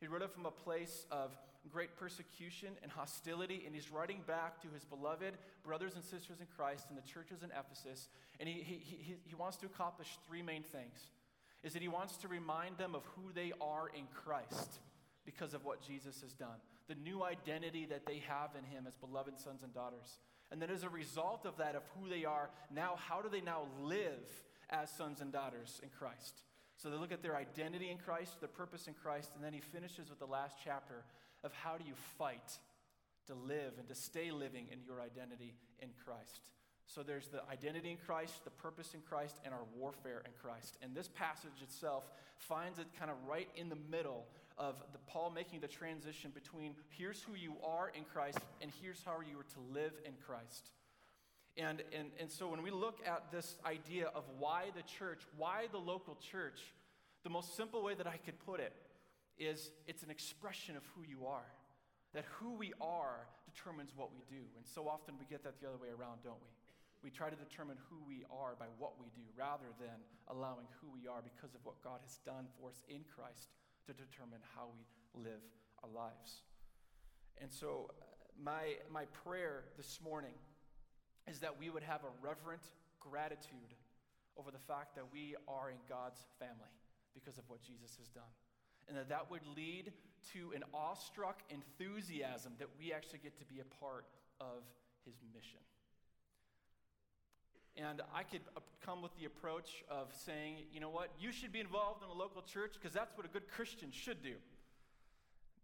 He 0.00 0.06
wrote 0.06 0.22
it 0.22 0.32
from 0.32 0.46
a 0.46 0.50
place 0.50 1.06
of 1.10 1.36
great 1.68 1.96
persecution 1.96 2.70
and 2.82 2.90
hostility. 2.90 3.62
And 3.66 3.74
he's 3.74 3.90
writing 3.90 4.20
back 4.26 4.60
to 4.62 4.68
his 4.72 4.84
beloved 4.84 5.34
brothers 5.64 5.94
and 5.94 6.04
sisters 6.04 6.40
in 6.40 6.46
Christ 6.56 6.86
in 6.90 6.96
the 6.96 7.02
churches 7.02 7.42
in 7.42 7.50
Ephesus. 7.50 8.08
And 8.40 8.48
he, 8.48 8.62
he, 8.62 8.80
he, 8.84 9.16
he 9.24 9.34
wants 9.34 9.56
to 9.58 9.66
accomplish 9.66 10.08
three 10.26 10.42
main 10.42 10.62
things. 10.62 11.10
Is 11.62 11.72
that 11.72 11.82
he 11.82 11.88
wants 11.88 12.16
to 12.18 12.28
remind 12.28 12.76
them 12.76 12.94
of 12.94 13.02
who 13.16 13.32
they 13.32 13.52
are 13.60 13.88
in 13.96 14.04
Christ 14.14 14.80
because 15.24 15.54
of 15.54 15.64
what 15.64 15.80
Jesus 15.80 16.20
has 16.20 16.32
done 16.34 16.60
the 16.88 16.94
new 16.96 17.22
identity 17.24 17.86
that 17.86 18.06
they 18.06 18.22
have 18.28 18.50
in 18.58 18.64
Him 18.64 18.84
as 18.86 18.94
beloved 18.96 19.38
sons 19.38 19.62
and 19.62 19.72
daughters. 19.72 20.18
And 20.50 20.60
then, 20.60 20.70
as 20.70 20.82
a 20.82 20.88
result 20.88 21.46
of 21.46 21.56
that, 21.56 21.74
of 21.74 21.82
who 21.96 22.08
they 22.08 22.24
are, 22.24 22.50
now, 22.70 22.96
how 22.96 23.22
do 23.22 23.28
they 23.28 23.40
now 23.40 23.62
live 23.80 24.28
as 24.70 24.90
sons 24.90 25.20
and 25.20 25.32
daughters 25.32 25.80
in 25.82 25.88
Christ? 25.88 26.42
So 26.76 26.90
they 26.90 26.96
look 26.96 27.12
at 27.12 27.22
their 27.22 27.36
identity 27.36 27.90
in 27.90 27.98
Christ, 27.98 28.40
their 28.40 28.48
purpose 28.48 28.86
in 28.86 28.94
Christ, 28.94 29.30
and 29.34 29.42
then 29.42 29.52
he 29.52 29.60
finishes 29.60 30.10
with 30.10 30.18
the 30.18 30.26
last 30.26 30.56
chapter 30.62 31.04
of 31.44 31.52
how 31.52 31.76
do 31.76 31.84
you 31.84 31.94
fight 32.18 32.58
to 33.26 33.34
live 33.34 33.74
and 33.78 33.88
to 33.88 33.94
stay 33.94 34.30
living 34.30 34.66
in 34.72 34.80
your 34.84 35.00
identity 35.00 35.54
in 35.80 35.88
Christ. 36.04 36.50
So 36.86 37.02
there's 37.02 37.28
the 37.28 37.42
identity 37.50 37.90
in 37.90 37.96
Christ, 37.96 38.44
the 38.44 38.50
purpose 38.50 38.94
in 38.94 39.00
Christ, 39.00 39.40
and 39.44 39.54
our 39.54 39.64
warfare 39.76 40.22
in 40.26 40.32
Christ. 40.42 40.76
And 40.82 40.94
this 40.94 41.08
passage 41.08 41.62
itself 41.62 42.04
finds 42.36 42.78
it 42.78 42.86
kind 42.98 43.10
of 43.10 43.16
right 43.26 43.48
in 43.56 43.68
the 43.68 43.78
middle 43.90 44.26
of 44.58 44.76
the 44.92 44.98
Paul 45.06 45.30
making 45.30 45.60
the 45.60 45.68
transition 45.68 46.30
between 46.32 46.74
here's 46.90 47.22
who 47.22 47.34
you 47.34 47.54
are 47.64 47.90
in 47.96 48.04
Christ 48.04 48.38
and 48.60 48.70
here's 48.82 49.02
how 49.02 49.20
you 49.20 49.40
are 49.40 49.54
to 49.54 49.60
live 49.72 49.92
in 50.04 50.12
Christ. 50.26 50.70
And, 51.56 51.82
and, 51.96 52.10
and 52.20 52.30
so 52.30 52.48
when 52.48 52.62
we 52.62 52.70
look 52.70 52.98
at 53.06 53.30
this 53.32 53.56
idea 53.64 54.08
of 54.14 54.24
why 54.38 54.64
the 54.76 54.82
church, 54.82 55.22
why 55.36 55.66
the 55.72 55.78
local 55.78 56.16
church, 56.16 56.60
the 57.22 57.30
most 57.30 57.56
simple 57.56 57.82
way 57.82 57.94
that 57.94 58.06
I 58.06 58.18
could 58.18 58.38
put 58.44 58.60
it 58.60 58.72
is 59.38 59.70
it's 59.86 60.02
an 60.02 60.10
expression 60.10 60.76
of 60.76 60.82
who 60.94 61.02
you 61.02 61.26
are. 61.26 61.50
That 62.14 62.24
who 62.38 62.54
we 62.54 62.72
are 62.80 63.26
determines 63.50 63.90
what 63.96 64.14
we 64.14 64.22
do. 64.30 64.42
And 64.56 64.66
so 64.66 64.86
often 64.86 65.18
we 65.18 65.26
get 65.26 65.42
that 65.42 65.60
the 65.60 65.66
other 65.66 65.78
way 65.78 65.90
around, 65.90 66.22
don't 66.22 66.38
we? 66.38 66.52
We 67.02 67.10
try 67.10 67.28
to 67.28 67.36
determine 67.36 67.76
who 67.90 67.98
we 68.06 68.24
are 68.30 68.54
by 68.56 68.70
what 68.78 68.96
we 68.96 69.10
do 69.12 69.26
rather 69.36 69.68
than 69.78 69.98
allowing 70.30 70.64
who 70.80 70.88
we 70.94 71.06
are 71.10 71.20
because 71.20 71.54
of 71.54 71.60
what 71.66 71.82
God 71.82 72.00
has 72.06 72.16
done 72.24 72.46
for 72.56 72.70
us 72.70 72.80
in 72.88 73.04
Christ 73.04 73.52
to 73.86 73.92
determine 73.92 74.40
how 74.56 74.72
we 74.72 74.86
live 75.12 75.42
our 75.82 75.90
lives. 75.90 76.46
And 77.42 77.52
so, 77.52 77.90
uh, 77.90 78.04
my, 78.40 78.80
my 78.90 79.04
prayer 79.26 79.64
this 79.76 80.00
morning 80.02 80.34
is 81.28 81.40
that 81.40 81.58
we 81.58 81.68
would 81.68 81.82
have 81.82 82.00
a 82.04 82.12
reverent 82.22 82.62
gratitude 83.00 83.74
over 84.36 84.50
the 84.50 84.58
fact 84.58 84.94
that 84.96 85.04
we 85.12 85.36
are 85.46 85.70
in 85.70 85.78
God's 85.88 86.24
family 86.38 86.72
because 87.12 87.38
of 87.38 87.44
what 87.48 87.62
Jesus 87.62 87.96
has 87.98 88.08
done. 88.08 88.32
And 88.88 88.96
that 88.96 89.08
that 89.08 89.30
would 89.30 89.46
lead 89.56 89.92
to 90.32 90.52
an 90.54 90.62
awestruck 90.72 91.42
enthusiasm 91.50 92.52
that 92.58 92.68
we 92.78 92.92
actually 92.92 93.20
get 93.22 93.38
to 93.38 93.44
be 93.44 93.60
a 93.60 93.68
part 93.82 94.06
of 94.40 94.62
his 95.04 95.14
mission. 95.34 95.60
And 97.76 98.02
I 98.14 98.22
could 98.22 98.42
come 98.84 99.02
with 99.02 99.16
the 99.18 99.24
approach 99.24 99.82
of 99.90 100.14
saying, 100.14 100.70
you 100.72 100.78
know 100.78 100.90
what, 100.90 101.10
you 101.18 101.32
should 101.32 101.52
be 101.52 101.60
involved 101.60 102.04
in 102.04 102.08
a 102.08 102.12
local 102.12 102.42
church 102.42 102.74
because 102.74 102.94
that's 102.94 103.16
what 103.16 103.26
a 103.26 103.28
good 103.28 103.48
Christian 103.48 103.90
should 103.90 104.22
do. 104.22 104.34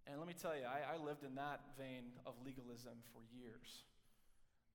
And 0.07 0.19
let 0.19 0.27
me 0.27 0.35
tell 0.35 0.57
you, 0.57 0.67
I, 0.67 0.95
I 0.95 0.97
lived 0.99 1.23
in 1.23 1.37
that 1.37 1.61
vein 1.79 2.11
of 2.27 2.35
legalism 2.45 2.99
for 3.13 3.23
years. 3.31 3.85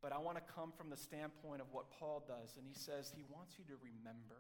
But 0.01 0.13
I 0.13 0.19
want 0.19 0.37
to 0.37 0.43
come 0.53 0.71
from 0.71 0.89
the 0.89 0.95
standpoint 0.95 1.59
of 1.59 1.67
what 1.71 1.91
Paul 1.91 2.23
does. 2.27 2.55
And 2.55 2.65
he 2.65 2.75
says 2.75 3.11
he 3.15 3.25
wants 3.27 3.55
you 3.59 3.65
to 3.65 3.75
remember. 3.83 4.39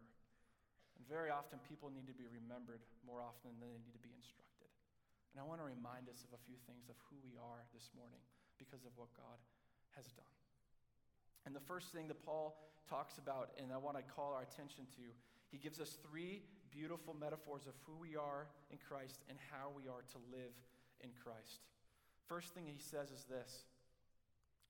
And 1.05 1.13
very 1.13 1.29
often, 1.29 1.61
people 1.69 1.93
need 1.93 2.09
to 2.09 2.17
be 2.17 2.25
remembered 2.25 2.81
more 3.05 3.21
often 3.21 3.53
than 3.61 3.69
they 3.69 3.77
need 3.77 3.93
to 3.93 4.01
be 4.01 4.09
instructed. 4.09 4.73
And 5.29 5.37
I 5.37 5.45
want 5.45 5.61
to 5.61 5.67
remind 5.69 6.09
us 6.09 6.25
of 6.25 6.33
a 6.33 6.41
few 6.49 6.57
things 6.65 6.89
of 6.89 6.97
who 7.05 7.21
we 7.21 7.37
are 7.37 7.61
this 7.77 7.93
morning 7.93 8.25
because 8.57 8.89
of 8.89 8.97
what 8.97 9.13
God 9.13 9.37
has 9.93 10.09
done. 10.17 10.33
And 11.45 11.53
the 11.53 11.61
first 11.61 11.93
thing 11.93 12.09
that 12.09 12.25
Paul 12.25 12.57
talks 12.89 13.21
about, 13.21 13.53
and 13.61 13.69
I 13.69 13.77
want 13.77 14.01
to 14.01 14.03
call 14.17 14.33
our 14.33 14.41
attention 14.41 14.89
to, 14.97 15.05
he 15.53 15.61
gives 15.61 15.77
us 15.77 16.01
three 16.01 16.41
beautiful 16.73 17.13
metaphors 17.13 17.69
of 17.69 17.77
who 17.85 17.93
we 18.01 18.17
are 18.17 18.49
in 18.73 18.81
Christ 18.81 19.21
and 19.29 19.37
how 19.53 19.69
we 19.77 19.85
are 19.85 20.01
to 20.09 20.19
live 20.33 20.57
in 21.05 21.13
Christ. 21.21 21.61
First 22.25 22.57
thing 22.57 22.65
he 22.65 22.81
says 22.81 23.13
is 23.13 23.29
this 23.29 23.61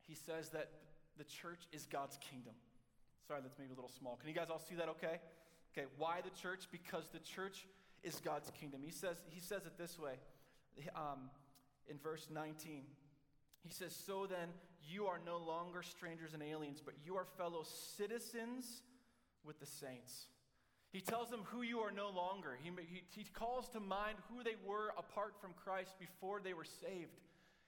He 0.03 0.19
says 0.19 0.51
that 0.51 0.67
the 1.15 1.23
church 1.23 1.63
is 1.71 1.87
God's 1.87 2.19
kingdom. 2.19 2.59
Sorry, 3.23 3.39
that's 3.39 3.57
maybe 3.57 3.71
a 3.71 3.75
little 3.79 3.95
small. 3.97 4.17
Can 4.17 4.27
you 4.27 4.35
guys 4.35 4.51
all 4.51 4.59
see 4.59 4.75
that 4.75 4.89
okay? 4.89 5.23
Okay, 5.75 5.87
why 5.97 6.21
the 6.21 6.29
church? 6.41 6.67
Because 6.71 7.09
the 7.11 7.19
church 7.19 7.65
is 8.03 8.21
God's 8.23 8.49
kingdom. 8.51 8.81
He 8.83 8.91
says, 8.91 9.17
he 9.29 9.41
says 9.41 9.65
it 9.65 9.77
this 9.77 9.99
way 9.99 10.13
um, 10.95 11.29
in 11.89 11.97
verse 11.97 12.27
19. 12.31 12.83
He 13.61 13.69
says, 13.69 13.93
So 13.93 14.27
then, 14.27 14.49
you 14.87 15.07
are 15.07 15.19
no 15.25 15.37
longer 15.37 15.81
strangers 15.81 16.33
and 16.33 16.43
aliens, 16.43 16.81
but 16.83 16.93
you 17.03 17.15
are 17.15 17.25
fellow 17.37 17.63
citizens 17.97 18.83
with 19.43 19.59
the 19.59 19.65
saints. 19.65 20.27
He 20.91 21.01
tells 21.01 21.29
them 21.29 21.41
who 21.45 21.61
you 21.61 21.79
are 21.79 21.91
no 21.91 22.09
longer. 22.09 22.57
He, 22.61 22.69
he, 22.87 23.03
he, 23.09 23.25
calls 23.33 23.67
to 23.69 23.79
mind 23.79 24.17
who 24.29 24.43
they 24.43 24.55
were 24.65 24.93
apart 24.97 25.33
from 25.41 25.51
Christ 25.61 25.95
before 25.99 26.39
they 26.41 26.53
were 26.53 26.63
saved. 26.63 27.19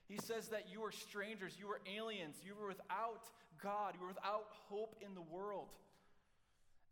He 0.06 0.16
says 0.16 0.48
that 0.48 0.66
you 0.70 0.82
are 0.84 0.92
strangers, 0.92 1.56
you 1.58 1.68
are 1.68 1.80
aliens, 1.94 2.36
you 2.42 2.54
were 2.58 2.68
without 2.68 3.28
God, 3.62 3.94
you 3.94 4.00
were 4.00 4.08
without 4.08 4.46
hope 4.70 4.96
in 5.04 5.14
the 5.14 5.20
world. 5.20 5.68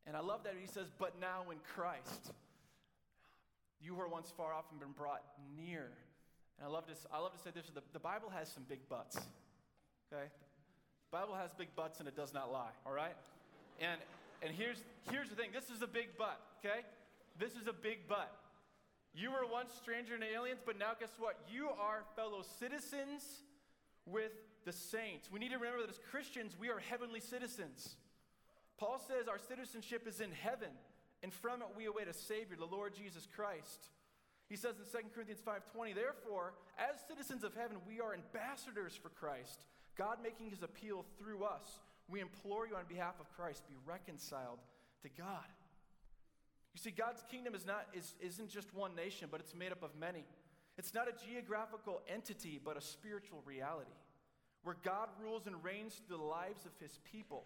And 0.06 0.16
I 0.16 0.20
love 0.20 0.44
that 0.44 0.54
he 0.60 0.66
says, 0.66 0.86
but 0.98 1.20
now 1.20 1.50
in 1.50 1.58
Christ, 1.74 2.32
you 3.80 3.94
who 3.94 3.98
were 3.98 4.08
once 4.08 4.32
far 4.36 4.52
off 4.52 4.64
and 4.70 4.78
been 4.78 4.92
brought 4.92 5.22
near. 5.56 5.88
And 6.58 6.68
I 6.68 6.70
love 6.70 6.86
to, 6.86 6.92
I 7.12 7.18
love 7.18 7.32
to 7.32 7.38
say 7.38 7.50
this 7.54 7.66
the, 7.74 7.82
the 7.92 7.98
Bible 7.98 8.30
has 8.30 8.48
some 8.48 8.64
big 8.68 8.88
butts 8.88 9.18
okay? 10.12 10.26
The 11.10 11.18
Bible 11.18 11.34
has 11.34 11.50
big 11.56 11.74
butts 11.76 11.98
and 11.98 12.08
it 12.08 12.16
does 12.16 12.34
not 12.34 12.52
lie, 12.52 12.74
all 12.84 12.92
right? 12.92 13.14
And, 13.80 14.00
and 14.42 14.52
here's, 14.52 14.82
here's 15.10 15.28
the 15.28 15.36
thing 15.36 15.50
this 15.52 15.70
is 15.74 15.82
a 15.82 15.86
big 15.86 16.16
butt, 16.18 16.40
okay? 16.64 16.80
This 17.38 17.52
is 17.52 17.66
a 17.66 17.72
big 17.72 18.08
butt. 18.08 18.32
You 19.14 19.30
were 19.30 19.46
once 19.50 19.72
stranger 19.72 20.14
and 20.14 20.24
aliens, 20.24 20.60
but 20.64 20.78
now 20.78 20.92
guess 20.98 21.12
what? 21.18 21.38
You 21.50 21.68
are 21.80 22.04
fellow 22.16 22.42
citizens 22.58 23.22
with 24.04 24.32
the 24.64 24.72
saints. 24.72 25.30
We 25.32 25.38
need 25.38 25.50
to 25.50 25.58
remember 25.58 25.80
that 25.80 25.90
as 25.90 26.00
Christians, 26.10 26.56
we 26.58 26.68
are 26.68 26.78
heavenly 26.78 27.20
citizens. 27.20 27.96
Paul 28.78 28.98
says 28.98 29.28
our 29.28 29.38
citizenship 29.38 30.06
is 30.06 30.20
in 30.20 30.32
heaven, 30.32 30.70
and 31.22 31.32
from 31.32 31.62
it 31.62 31.68
we 31.76 31.86
await 31.86 32.08
a 32.08 32.14
Savior, 32.14 32.56
the 32.58 32.66
Lord 32.66 32.94
Jesus 32.94 33.26
Christ. 33.34 33.88
He 34.48 34.56
says 34.56 34.76
in 34.78 34.84
2 34.84 35.10
Corinthians 35.14 35.40
5:20, 35.40 35.94
therefore, 35.94 36.54
as 36.78 37.00
citizens 37.08 37.42
of 37.42 37.54
heaven, 37.54 37.78
we 37.86 38.00
are 38.00 38.14
ambassadors 38.14 38.94
for 38.94 39.08
Christ 39.08 39.60
God 39.96 40.18
making 40.22 40.50
his 40.50 40.62
appeal 40.62 41.04
through 41.18 41.44
us, 41.44 41.80
we 42.08 42.20
implore 42.20 42.66
you 42.66 42.76
on 42.76 42.84
behalf 42.88 43.14
of 43.18 43.32
Christ, 43.34 43.66
be 43.66 43.74
reconciled 43.86 44.58
to 45.02 45.08
God. 45.08 45.48
You 46.74 46.80
see, 46.80 46.90
God's 46.90 47.24
kingdom 47.30 47.54
is 47.54 47.66
not, 47.66 47.86
is, 47.94 48.14
isn't 48.20 48.50
just 48.50 48.74
one 48.74 48.94
nation, 48.94 49.28
but 49.30 49.40
it's 49.40 49.54
made 49.54 49.72
up 49.72 49.82
of 49.82 49.96
many. 49.98 50.24
It's 50.76 50.92
not 50.92 51.08
a 51.08 51.26
geographical 51.26 52.02
entity, 52.06 52.60
but 52.62 52.76
a 52.76 52.82
spiritual 52.82 53.42
reality 53.46 53.96
where 54.62 54.76
God 54.84 55.08
rules 55.22 55.46
and 55.46 55.64
reigns 55.64 55.94
through 56.06 56.18
the 56.18 56.22
lives 56.22 56.66
of 56.66 56.72
his 56.78 56.98
people. 57.10 57.44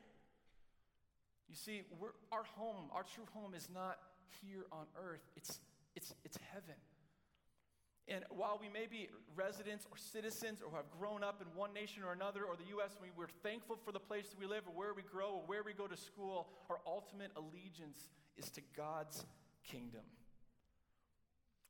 You 1.51 1.57
see, 1.57 1.83
our 2.31 2.45
home, 2.55 2.87
our 2.95 3.03
true 3.03 3.27
home, 3.35 3.55
is 3.55 3.69
not 3.75 3.99
here 4.41 4.65
on 4.71 4.87
earth, 4.97 5.27
it's, 5.37 5.59
it's, 5.97 6.15
it's 6.25 6.39
heaven. 6.53 6.79
And 8.07 8.25
while 8.31 8.59
we 8.61 8.69
may 8.69 8.87
be 8.87 9.09
residents 9.37 9.87
or 9.91 9.97
citizens 9.97 10.63
or 10.63 10.71
have 10.77 10.91
grown 10.99 11.23
up 11.23 11.43
in 11.43 11.47
one 11.59 11.73
nation 11.73 12.03
or 12.03 12.13
another 12.13 12.43
or 12.45 12.57
the 12.57 12.71
U.S., 12.79 12.97
we, 13.03 13.09
we're 13.17 13.31
thankful 13.43 13.79
for 13.85 13.93
the 13.93 14.01
place 14.01 14.29
that 14.31 14.39
we 14.39 14.47
live 14.47 14.63
or 14.67 14.75
where 14.75 14.95
we 14.95 15.03
grow 15.03 15.39
or 15.39 15.43
where 15.47 15.63
we 15.63 15.73
go 15.73 15.87
to 15.87 15.97
school, 15.97 16.49
our 16.69 16.79
ultimate 16.87 17.31
allegiance 17.37 18.09
is 18.37 18.51
to 18.51 18.63
God's 18.77 19.25
kingdom. 19.65 20.03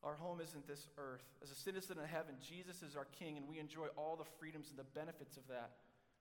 Our 0.02 0.14
home 0.14 0.40
isn't 0.40 0.66
this 0.66 0.88
earth. 0.96 1.24
As 1.42 1.50
a 1.50 1.54
citizen 1.54 1.98
of 1.98 2.06
heaven, 2.06 2.36
Jesus 2.40 2.82
is 2.82 2.96
our 2.96 3.06
king, 3.18 3.36
and 3.36 3.46
we 3.46 3.58
enjoy 3.58 3.88
all 3.96 4.16
the 4.16 4.28
freedoms 4.38 4.70
and 4.70 4.78
the 4.78 4.88
benefits 4.94 5.36
of 5.36 5.46
that. 5.48 5.72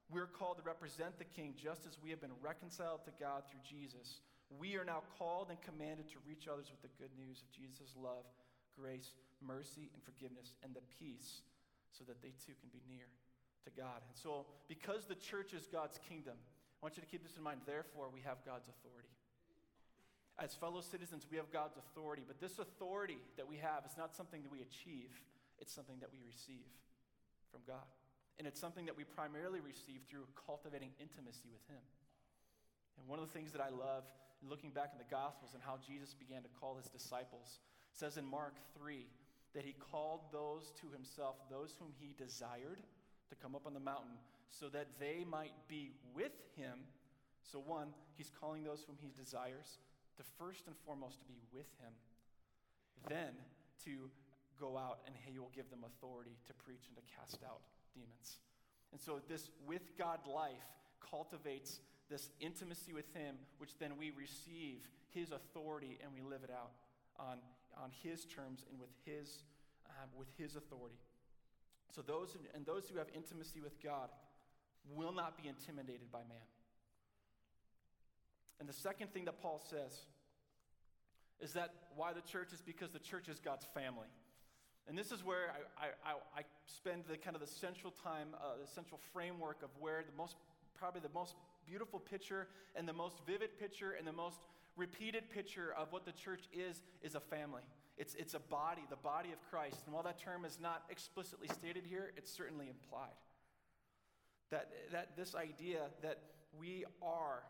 We're 0.09 0.27
called 0.27 0.57
to 0.57 0.65
represent 0.65 1.17
the 1.21 1.29
king 1.29 1.53
just 1.53 1.85
as 1.85 2.01
we 2.01 2.09
have 2.09 2.21
been 2.21 2.33
reconciled 2.41 3.05
to 3.05 3.13
God 3.21 3.45
through 3.45 3.61
Jesus. 3.61 4.25
We 4.49 4.73
are 4.75 4.85
now 4.85 5.05
called 5.21 5.53
and 5.53 5.61
commanded 5.61 6.09
to 6.09 6.17
reach 6.25 6.49
others 6.49 6.73
with 6.73 6.81
the 6.81 6.89
good 6.97 7.13
news 7.13 7.45
of 7.45 7.53
Jesus' 7.53 7.93
love, 7.93 8.25
grace, 8.73 9.13
mercy 9.45 9.93
and 9.93 10.01
forgiveness 10.01 10.57
and 10.65 10.73
the 10.73 10.81
peace 10.97 11.45
so 11.93 12.03
that 12.09 12.21
they 12.25 12.33
too 12.41 12.57
can 12.57 12.73
be 12.73 12.81
near 12.89 13.05
to 13.65 13.71
God. 13.77 14.01
And 14.01 14.17
so, 14.17 14.49
because 14.67 15.05
the 15.05 15.15
church 15.15 15.53
is 15.53 15.69
God's 15.69 15.99
kingdom, 16.09 16.33
I 16.35 16.79
want 16.81 16.97
you 16.97 17.03
to 17.05 17.09
keep 17.09 17.21
this 17.21 17.37
in 17.37 17.43
mind. 17.43 17.61
Therefore, 17.65 18.09
we 18.09 18.21
have 18.25 18.41
God's 18.41 18.65
authority. 18.65 19.13
As 20.39 20.55
fellow 20.55 20.81
citizens, 20.81 21.27
we 21.29 21.37
have 21.37 21.51
God's 21.51 21.75
authority, 21.75 22.23
but 22.25 22.39
this 22.39 22.57
authority 22.57 23.19
that 23.35 23.45
we 23.45 23.57
have 23.57 23.83
is 23.85 23.93
not 23.97 24.15
something 24.15 24.41
that 24.41 24.51
we 24.51 24.61
achieve, 24.65 25.11
it's 25.59 25.75
something 25.75 25.99
that 25.99 26.09
we 26.09 26.19
receive 26.25 26.65
from 27.51 27.61
God. 27.67 27.85
And 28.39 28.47
it's 28.47 28.59
something 28.59 28.87
that 28.87 28.95
we 28.95 29.03
primarily 29.03 29.59
receive 29.59 30.07
through 30.09 30.25
cultivating 30.33 30.95
intimacy 30.97 31.51
with 31.51 31.61
Him. 31.67 31.83
And 32.97 33.05
one 33.07 33.19
of 33.19 33.27
the 33.27 33.33
things 33.35 33.51
that 33.51 33.61
I 33.61 33.69
love, 33.69 34.07
looking 34.41 34.71
back 34.71 34.95
in 34.95 34.97
the 34.97 35.11
Gospels 35.11 35.51
and 35.53 35.61
how 35.61 35.75
Jesus 35.85 36.15
began 36.15 36.41
to 36.41 36.49
call 36.59 36.79
His 36.79 36.87
disciples, 36.87 37.59
says 37.91 38.15
in 38.15 38.25
Mark 38.25 38.55
3 38.79 39.05
that 39.53 39.65
he 39.65 39.73
called 39.91 40.21
those 40.31 40.71
to 40.81 40.87
himself, 40.93 41.35
those 41.49 41.73
whom 41.79 41.91
he 41.99 42.13
desired 42.17 42.79
to 43.29 43.35
come 43.35 43.55
up 43.55 43.65
on 43.65 43.73
the 43.73 43.79
mountain, 43.79 44.17
so 44.49 44.69
that 44.69 44.87
they 44.99 45.25
might 45.27 45.53
be 45.67 45.91
with 46.13 46.33
him. 46.55 46.79
So, 47.41 47.59
one, 47.59 47.89
he's 48.15 48.31
calling 48.39 48.63
those 48.63 48.83
whom 48.85 48.97
he 49.01 49.11
desires 49.17 49.79
to 50.17 50.23
first 50.37 50.67
and 50.67 50.75
foremost 50.85 51.19
to 51.19 51.25
be 51.25 51.39
with 51.53 51.67
him, 51.81 51.93
then 53.07 53.33
to 53.85 54.09
go 54.59 54.77
out 54.77 54.99
and 55.05 55.15
he 55.25 55.39
will 55.39 55.51
give 55.55 55.69
them 55.69 55.85
authority 55.85 56.37
to 56.47 56.53
preach 56.53 56.85
and 56.87 56.97
to 56.97 57.03
cast 57.15 57.43
out 57.43 57.61
demons. 57.99 58.39
And 58.91 58.99
so, 59.01 59.19
this 59.27 59.49
with 59.67 59.97
God 59.97 60.19
life 60.25 60.69
cultivates 60.99 61.79
this 62.09 62.29
intimacy 62.39 62.93
with 62.93 63.13
him, 63.13 63.35
which 63.59 63.77
then 63.77 63.97
we 63.97 64.11
receive 64.11 64.79
his 65.09 65.31
authority 65.31 65.99
and 66.03 66.11
we 66.13 66.21
live 66.21 66.41
it 66.43 66.49
out 66.49 66.71
on 67.19 67.37
on 67.77 67.91
his 68.03 68.25
terms 68.25 68.63
and 68.69 68.79
with 68.79 68.89
his, 69.05 69.43
uh, 69.87 70.05
with 70.17 70.27
his 70.37 70.55
authority. 70.55 70.99
So 71.95 72.01
those 72.01 72.35
and 72.53 72.65
those 72.65 72.87
who 72.87 72.97
have 72.97 73.07
intimacy 73.15 73.61
with 73.61 73.81
God 73.81 74.09
will 74.95 75.11
not 75.11 75.41
be 75.41 75.47
intimidated 75.47 76.11
by 76.11 76.19
man. 76.19 76.47
And 78.59 78.67
the 78.67 78.73
second 78.73 79.13
thing 79.13 79.25
that 79.25 79.41
Paul 79.41 79.61
says 79.69 80.05
is 81.39 81.53
that 81.53 81.73
why 81.95 82.13
the 82.13 82.21
church 82.21 82.53
is 82.53 82.61
because 82.61 82.91
the 82.91 82.99
church 82.99 83.29
is 83.29 83.39
God's 83.39 83.65
family. 83.73 84.07
And 84.89 84.97
this 84.97 85.11
is 85.11 85.23
where 85.23 85.53
I, 85.79 85.85
I, 86.03 86.13
I 86.35 86.41
spend 86.65 87.03
the 87.07 87.15
kind 87.15 87.35
of 87.35 87.41
the 87.41 87.47
central 87.47 87.93
time, 88.03 88.29
uh, 88.33 88.57
the 88.59 88.67
central 88.67 88.99
framework 89.13 89.61
of 89.61 89.69
where 89.79 90.01
the 90.01 90.17
most, 90.17 90.35
probably 90.75 91.01
the 91.01 91.13
most 91.13 91.35
beautiful 91.67 91.99
picture 91.99 92.47
and 92.75 92.87
the 92.87 92.93
most 92.93 93.17
vivid 93.27 93.59
picture 93.59 93.91
and 93.91 94.07
the 94.07 94.11
most 94.11 94.39
repeated 94.75 95.29
picture 95.29 95.75
of 95.77 95.91
what 95.91 96.05
the 96.05 96.11
church 96.11 96.45
is, 96.51 96.81
is 97.03 97.13
a 97.13 97.19
family. 97.19 97.61
It's, 97.99 98.15
it's 98.15 98.33
a 98.33 98.39
body, 98.39 98.81
the 98.89 98.95
body 98.95 99.29
of 99.31 99.37
Christ. 99.51 99.77
And 99.85 99.93
while 99.93 100.03
that 100.03 100.17
term 100.17 100.43
is 100.43 100.57
not 100.59 100.85
explicitly 100.89 101.49
stated 101.49 101.83
here, 101.87 102.11
it's 102.17 102.31
certainly 102.31 102.67
implied. 102.67 103.13
That, 104.49 104.71
that 104.91 105.15
this 105.15 105.35
idea 105.35 105.81
that 106.01 106.17
we 106.59 106.85
are 107.03 107.43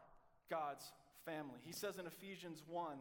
God's 0.50 0.92
family. 1.24 1.60
He 1.64 1.72
says 1.72 1.98
in 1.98 2.06
Ephesians 2.06 2.64
1, 2.68 2.98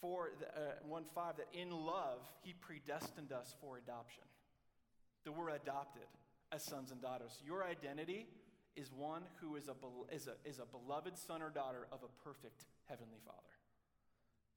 4, 0.00 0.30
uh, 0.42 0.60
1 0.86 1.04
5 1.14 1.36
that 1.36 1.48
in 1.52 1.70
love 1.70 2.20
he 2.42 2.52
predestined 2.52 3.32
us 3.32 3.54
for 3.60 3.78
adoption. 3.78 4.24
That 5.24 5.32
we're 5.32 5.50
adopted 5.50 6.06
as 6.52 6.62
sons 6.62 6.90
and 6.90 7.00
daughters. 7.02 7.32
Your 7.44 7.64
identity 7.64 8.26
is 8.76 8.92
one 8.92 9.22
who 9.40 9.56
is 9.56 9.68
a, 9.68 10.14
is, 10.14 10.28
a, 10.28 10.48
is 10.48 10.58
a 10.58 10.66
beloved 10.66 11.16
son 11.16 11.42
or 11.42 11.50
daughter 11.50 11.86
of 11.90 12.00
a 12.02 12.22
perfect 12.22 12.64
heavenly 12.84 13.18
father. 13.24 13.56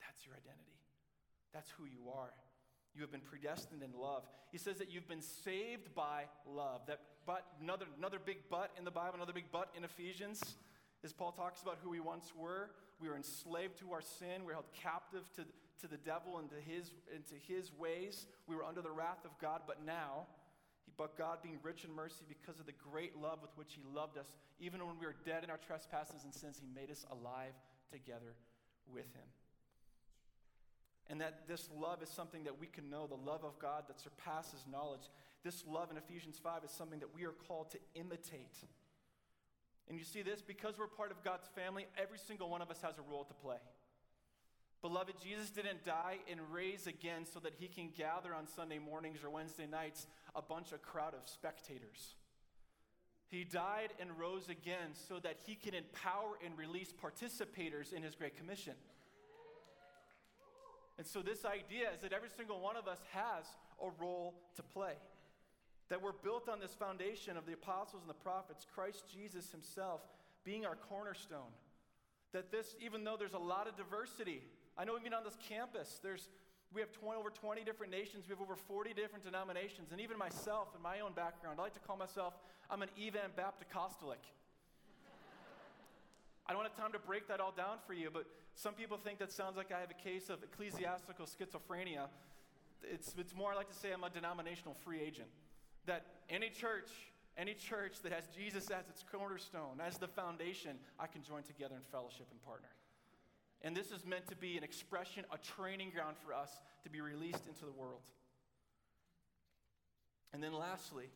That's 0.01 0.25
your 0.25 0.35
identity. 0.35 0.77
That's 1.53 1.71
who 1.71 1.85
you 1.85 2.11
are. 2.13 2.33
You 2.93 3.01
have 3.01 3.11
been 3.11 3.21
predestined 3.21 3.81
in 3.83 3.91
love. 3.97 4.23
He 4.51 4.57
says 4.57 4.77
that 4.77 4.91
you've 4.91 5.07
been 5.07 5.21
saved 5.21 5.93
by 5.95 6.23
love. 6.45 6.81
That 6.87 6.99
but 7.25 7.45
another 7.61 7.85
another 7.97 8.19
big 8.23 8.37
but 8.49 8.71
in 8.77 8.83
the 8.83 8.91
Bible, 8.91 9.15
another 9.15 9.33
big 9.33 9.51
but 9.51 9.69
in 9.77 9.83
Ephesians, 9.83 10.41
as 11.03 11.13
Paul 11.13 11.31
talks 11.31 11.61
about 11.61 11.77
who 11.81 11.91
we 11.91 11.99
once 11.99 12.33
were. 12.35 12.71
We 12.99 13.07
were 13.07 13.15
enslaved 13.15 13.79
to 13.79 13.93
our 13.93 14.01
sin. 14.01 14.41
We 14.41 14.47
were 14.47 14.53
held 14.53 14.71
captive 14.73 15.29
to, 15.35 15.45
to 15.81 15.87
the 15.87 15.97
devil 15.97 16.37
and 16.37 16.49
to 16.49 16.55
his, 16.55 16.91
into 17.13 17.35
his 17.47 17.71
ways. 17.73 18.25
We 18.47 18.55
were 18.55 18.63
under 18.63 18.81
the 18.81 18.91
wrath 18.91 19.23
of 19.25 19.31
God, 19.39 19.61
but 19.67 19.85
now, 19.85 20.27
but 20.99 21.17
God, 21.17 21.37
being 21.41 21.59
rich 21.63 21.85
in 21.85 21.95
mercy 21.95 22.25
because 22.27 22.59
of 22.59 22.65
the 22.65 22.73
great 22.91 23.15
love 23.15 23.39
with 23.41 23.51
which 23.55 23.73
He 23.73 23.81
loved 23.95 24.17
us, 24.17 24.27
even 24.59 24.85
when 24.85 24.99
we 24.99 25.05
were 25.05 25.15
dead 25.23 25.45
in 25.45 25.49
our 25.49 25.59
trespasses 25.65 26.25
and 26.25 26.33
sins, 26.33 26.59
He 26.59 26.67
made 26.75 26.91
us 26.91 27.05
alive 27.09 27.53
together 27.89 28.35
with 28.91 29.05
Him. 29.15 29.23
And 31.09 31.21
that 31.21 31.47
this 31.47 31.69
love 31.73 32.03
is 32.03 32.09
something 32.09 32.43
that 32.43 32.59
we 32.59 32.67
can 32.67 32.89
know, 32.89 33.07
the 33.07 33.15
love 33.15 33.45
of 33.45 33.57
God 33.59 33.85
that 33.87 33.99
surpasses 33.99 34.65
knowledge. 34.69 35.09
This 35.41 35.63
love 35.65 35.89
in 35.89 35.95
Ephesians 35.95 36.37
5 36.43 36.65
is 36.65 36.71
something 36.71 36.99
that 36.99 37.15
we 37.15 37.23
are 37.23 37.33
called 37.47 37.71
to 37.71 37.79
imitate. 37.95 38.57
You 39.99 40.05
see 40.05 40.21
this 40.21 40.41
because 40.41 40.79
we're 40.79 40.87
part 40.87 41.11
of 41.11 41.21
God's 41.25 41.49
family, 41.53 41.85
every 41.97 42.19
single 42.19 42.49
one 42.49 42.61
of 42.61 42.71
us 42.71 42.81
has 42.83 42.97
a 42.97 43.01
role 43.11 43.25
to 43.25 43.33
play. 43.33 43.57
Beloved, 44.81 45.15
Jesus 45.21 45.49
didn't 45.49 45.83
die 45.83 46.19
and 46.31 46.39
raise 46.53 46.87
again 46.87 47.25
so 47.25 47.41
that 47.41 47.51
he 47.59 47.67
can 47.67 47.89
gather 47.97 48.33
on 48.33 48.47
Sunday 48.47 48.79
mornings 48.79 49.25
or 49.25 49.29
Wednesday 49.29 49.67
nights 49.67 50.07
a 50.35 50.41
bunch 50.41 50.71
of 50.71 50.81
crowd 50.81 51.13
of 51.13 51.27
spectators. 51.27 52.15
He 53.27 53.43
died 53.43 53.89
and 53.99 54.17
rose 54.17 54.47
again 54.47 54.93
so 54.93 55.19
that 55.19 55.35
he 55.45 55.55
can 55.55 55.73
empower 55.73 56.39
and 56.45 56.57
release 56.57 56.93
participators 56.93 57.91
in 57.91 58.01
his 58.01 58.15
Great 58.15 58.37
Commission. 58.37 58.75
And 60.97 61.05
so, 61.05 61.21
this 61.21 61.43
idea 61.43 61.89
is 61.93 62.03
that 62.03 62.13
every 62.13 62.29
single 62.37 62.61
one 62.61 62.77
of 62.77 62.87
us 62.87 62.99
has 63.11 63.43
a 63.81 63.89
role 64.01 64.33
to 64.55 64.63
play. 64.63 64.93
That 65.89 66.01
we're 66.01 66.11
built 66.11 66.47
on 66.47 66.59
this 66.59 66.73
foundation 66.73 67.35
of 67.35 67.45
the 67.45 67.53
apostles 67.53 68.01
and 68.01 68.09
the 68.09 68.13
prophets, 68.13 68.65
Christ 68.73 69.05
Jesus 69.11 69.51
himself 69.51 70.01
being 70.45 70.65
our 70.65 70.75
cornerstone. 70.75 71.51
That 72.31 72.51
this, 72.51 72.75
even 72.79 73.03
though 73.03 73.17
there's 73.17 73.33
a 73.33 73.39
lot 73.39 73.67
of 73.67 73.75
diversity, 73.75 74.43
I 74.77 74.85
know 74.85 74.97
even 74.99 75.13
on 75.13 75.23
this 75.23 75.37
campus, 75.47 75.99
there's 76.03 76.29
we 76.73 76.81
have 76.81 76.91
20, 76.91 77.17
over 77.17 77.31
20 77.31 77.63
different 77.63 77.91
nations. 77.91 78.25
We 78.27 78.33
have 78.33 78.41
over 78.41 78.55
40 78.55 78.93
different 78.93 79.25
denominations. 79.25 79.91
And 79.91 79.99
even 79.99 80.17
myself, 80.17 80.67
in 80.75 80.81
my 80.81 80.99
own 80.99 81.13
background, 81.13 81.59
I 81.59 81.63
like 81.63 81.73
to 81.73 81.79
call 81.79 81.97
myself, 81.97 82.35
I'm 82.69 82.83
an 82.83 82.89
Evan 82.95 83.31
Baptist-Costolic. 83.35 84.19
I 86.47 86.53
don't 86.53 86.61
have 86.61 86.77
time 86.77 86.91
to 86.91 86.99
break 86.99 87.27
that 87.27 87.39
all 87.39 87.53
down 87.57 87.77
for 87.87 87.93
you, 87.93 88.09
but 88.13 88.25
some 88.53 88.75
people 88.75 88.97
think 88.97 89.17
that 89.17 89.31
sounds 89.31 89.57
like 89.57 89.71
I 89.71 89.79
have 89.79 89.89
a 89.89 90.03
case 90.03 90.29
of 90.29 90.43
ecclesiastical 90.43 91.25
schizophrenia. 91.25 92.05
It's, 92.83 93.15
it's 93.17 93.35
more 93.35 93.51
I 93.51 93.55
like 93.55 93.69
to 93.69 93.75
say 93.75 93.91
I'm 93.91 94.03
a 94.03 94.09
denominational 94.11 94.75
free 94.85 95.01
agent 95.01 95.29
that 95.89 96.05
any 96.29 96.49
church, 96.49 96.89
any 97.35 97.55
church 97.55 98.01
that 98.03 98.13
has 98.13 98.23
Jesus 98.35 98.69
as 98.69 98.87
its 98.89 99.03
cornerstone, 99.11 99.81
as 99.83 99.97
the 99.97 100.07
foundation, 100.07 100.77
I 100.99 101.07
can 101.07 101.23
join 101.23 101.41
together 101.41 101.75
in 101.75 101.81
fellowship 101.91 102.27
and 102.31 102.39
partner. 102.43 102.69
And 103.61 103.75
this 103.75 103.91
is 103.91 104.05
meant 104.05 104.27
to 104.27 104.35
be 104.35 104.55
an 104.55 104.63
expression, 104.63 105.25
a 105.33 105.37
training 105.37 105.89
ground 105.89 106.15
for 106.23 106.33
us 106.33 106.51
to 106.83 106.89
be 106.89 107.01
released 107.01 107.45
into 107.47 107.65
the 107.65 107.71
world. 107.71 108.05
And 110.31 110.43
then 110.43 110.53
lastly, 110.53 111.09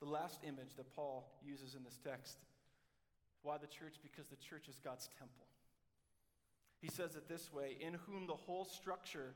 the 0.00 0.08
last 0.08 0.40
image 0.42 0.74
that 0.76 0.90
Paul 0.96 1.30
uses 1.46 1.74
in 1.74 1.84
this 1.84 1.98
text. 2.02 2.38
Why 3.42 3.58
the 3.58 3.66
church? 3.66 3.96
Because 4.02 4.26
the 4.28 4.36
church 4.36 4.66
is 4.68 4.80
God's 4.82 5.08
temple. 5.18 5.46
He 6.80 6.88
says 6.88 7.16
it 7.16 7.28
this 7.28 7.52
way 7.52 7.76
In 7.80 7.94
whom 8.06 8.26
the 8.26 8.34
whole 8.34 8.64
structure 8.64 9.34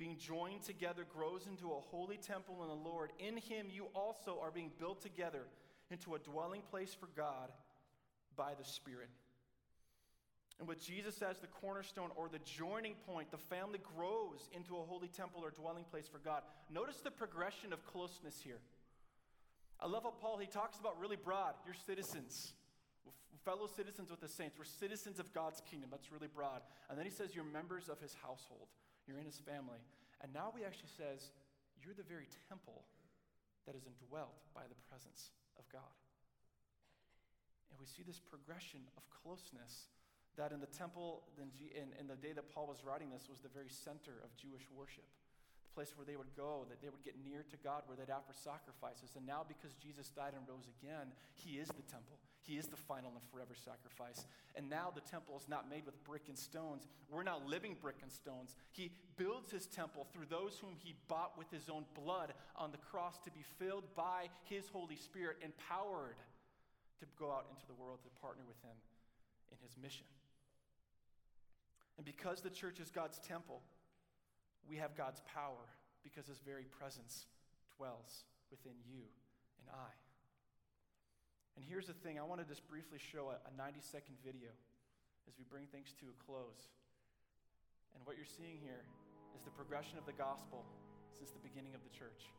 being 0.00 0.16
joined 0.16 0.62
together, 0.62 1.06
grows 1.14 1.46
into 1.46 1.72
a 1.72 1.80
holy 1.90 2.16
temple 2.16 2.62
in 2.62 2.68
the 2.68 2.88
Lord. 2.90 3.10
In 3.18 3.36
him 3.36 3.66
you 3.70 3.88
also 3.94 4.38
are 4.42 4.50
being 4.50 4.72
built 4.80 5.02
together 5.02 5.42
into 5.90 6.14
a 6.14 6.18
dwelling 6.18 6.62
place 6.70 6.96
for 6.98 7.08
God 7.14 7.52
by 8.34 8.54
the 8.58 8.64
Spirit. 8.64 9.10
And 10.58 10.66
with 10.66 10.82
Jesus 10.82 11.20
as 11.20 11.38
the 11.38 11.48
cornerstone 11.48 12.08
or 12.16 12.30
the 12.30 12.38
joining 12.38 12.94
point, 13.06 13.30
the 13.30 13.36
family 13.36 13.78
grows 13.94 14.48
into 14.56 14.78
a 14.78 14.82
holy 14.82 15.08
temple 15.08 15.42
or 15.44 15.50
dwelling 15.50 15.84
place 15.90 16.08
for 16.08 16.18
God. 16.18 16.42
Notice 16.72 16.96
the 16.96 17.10
progression 17.10 17.72
of 17.72 17.84
closeness 17.84 18.40
here. 18.42 18.60
I 19.80 19.86
love 19.86 20.04
how 20.04 20.14
Paul 20.18 20.38
he 20.38 20.46
talks 20.46 20.78
about 20.78 20.98
really 20.98 21.16
broad. 21.16 21.54
You're 21.66 21.74
citizens, 21.86 22.52
fellow 23.44 23.66
citizens 23.66 24.10
with 24.10 24.20
the 24.20 24.28
saints. 24.28 24.56
We're 24.58 24.64
citizens 24.64 25.18
of 25.18 25.32
God's 25.34 25.60
kingdom. 25.70 25.88
That's 25.90 26.10
really 26.10 26.28
broad. 26.34 26.62
And 26.88 26.98
then 26.98 27.04
he 27.04 27.12
says 27.12 27.34
you're 27.34 27.44
members 27.44 27.90
of 27.90 28.00
his 28.00 28.14
household. 28.22 28.68
You're 29.10 29.18
in 29.18 29.26
his 29.26 29.42
family. 29.42 29.82
And 30.22 30.30
now 30.30 30.54
he 30.54 30.62
actually 30.62 30.94
says, 30.94 31.34
You're 31.82 31.98
the 31.98 32.06
very 32.06 32.30
temple 32.46 32.86
that 33.66 33.74
is 33.74 33.82
indwelt 33.82 34.38
by 34.54 34.70
the 34.70 34.78
presence 34.86 35.34
of 35.58 35.66
God. 35.74 35.98
And 37.74 37.82
we 37.82 37.90
see 37.90 38.06
this 38.06 38.22
progression 38.22 38.86
of 38.94 39.02
closeness 39.10 39.90
that 40.38 40.54
in 40.54 40.62
the 40.62 40.70
temple, 40.70 41.26
in, 41.42 42.06
the 42.06 42.14
day 42.22 42.30
that 42.30 42.54
Paul 42.54 42.70
was 42.70 42.86
writing 42.86 43.10
this, 43.10 43.26
was 43.26 43.42
the 43.42 43.50
very 43.50 43.66
center 43.66 44.22
of 44.22 44.30
Jewish 44.38 44.70
worship 44.70 45.10
the 45.70 45.74
place 45.74 45.94
where 45.94 46.06
they 46.06 46.18
would 46.18 46.30
go, 46.34 46.66
that 46.70 46.82
they 46.82 46.90
would 46.90 47.02
get 47.06 47.14
near 47.22 47.46
to 47.46 47.56
God, 47.62 47.86
where 47.86 47.94
they'd 47.94 48.10
offer 48.10 48.34
sacrifices. 48.34 49.14
And 49.14 49.26
now, 49.26 49.46
because 49.46 49.74
Jesus 49.78 50.10
died 50.10 50.34
and 50.34 50.42
rose 50.46 50.66
again, 50.66 51.14
He 51.34 51.62
is 51.62 51.68
the 51.68 51.86
temple. 51.86 52.18
He 52.50 52.58
is 52.58 52.66
the 52.66 52.76
final 52.76 53.12
and 53.14 53.22
forever 53.30 53.54
sacrifice. 53.54 54.26
And 54.56 54.68
now 54.68 54.90
the 54.92 55.00
temple 55.02 55.38
is 55.38 55.48
not 55.48 55.70
made 55.70 55.86
with 55.86 56.02
brick 56.02 56.24
and 56.26 56.36
stones. 56.36 56.88
We're 57.08 57.22
now 57.22 57.38
living 57.46 57.76
brick 57.80 57.98
and 58.02 58.10
stones. 58.10 58.56
He 58.72 58.90
builds 59.16 59.52
His 59.52 59.66
temple 59.66 60.08
through 60.12 60.26
those 60.28 60.58
whom 60.58 60.74
He 60.76 60.96
bought 61.06 61.38
with 61.38 61.48
His 61.52 61.68
own 61.68 61.84
blood 61.94 62.34
on 62.56 62.72
the 62.72 62.82
cross 62.90 63.20
to 63.20 63.30
be 63.30 63.44
filled 63.60 63.84
by 63.94 64.30
His 64.46 64.66
Holy 64.66 64.96
Spirit, 64.96 65.36
empowered 65.44 66.18
to 66.98 67.06
go 67.16 67.30
out 67.30 67.46
into 67.54 67.64
the 67.68 67.74
world 67.80 68.00
to 68.02 68.20
partner 68.20 68.42
with 68.48 68.60
Him 68.64 68.74
in 69.52 69.58
His 69.62 69.76
mission. 69.80 70.06
And 71.98 72.04
because 72.04 72.40
the 72.40 72.50
church 72.50 72.80
is 72.80 72.90
God's 72.90 73.20
temple, 73.20 73.62
we 74.68 74.74
have 74.78 74.96
God's 74.96 75.22
power 75.32 75.70
because 76.02 76.26
his 76.26 76.40
very 76.40 76.64
presence 76.64 77.26
dwells 77.76 78.24
within 78.50 78.74
you 78.90 79.06
and 79.60 79.68
I. 79.72 80.09
And 81.56 81.64
here's 81.66 81.86
the 81.86 81.98
thing 82.00 82.18
I 82.18 82.24
want 82.24 82.40
to 82.40 82.46
just 82.46 82.66
briefly 82.68 82.98
show 82.98 83.34
a, 83.34 83.36
a 83.48 83.52
90 83.56 83.80
second 83.82 84.16
video 84.24 84.50
as 85.28 85.34
we 85.38 85.44
bring 85.50 85.66
things 85.70 85.92
to 86.00 86.06
a 86.10 86.16
close. 86.24 86.70
And 87.94 88.02
what 88.06 88.16
you're 88.16 88.28
seeing 88.28 88.58
here 88.62 88.82
is 89.36 89.42
the 89.42 89.54
progression 89.54 89.98
of 89.98 90.06
the 90.06 90.16
gospel 90.16 90.64
since 91.14 91.30
the 91.30 91.42
beginning 91.42 91.74
of 91.74 91.82
the 91.82 91.92
church. 91.92 92.30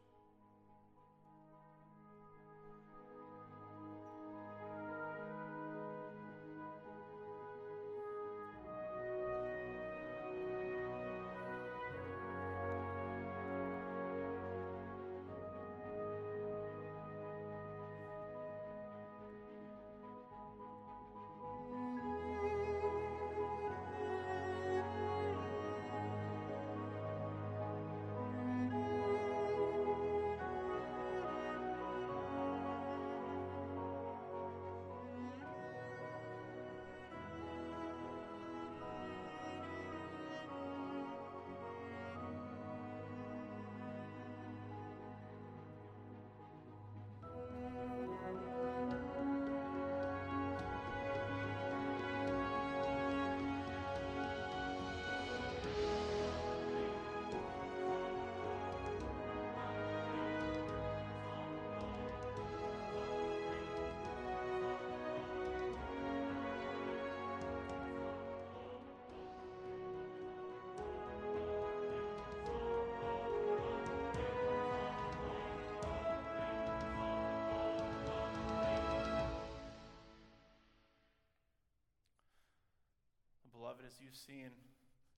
As 83.91 83.99
you've 83.99 84.15
seen 84.15 84.47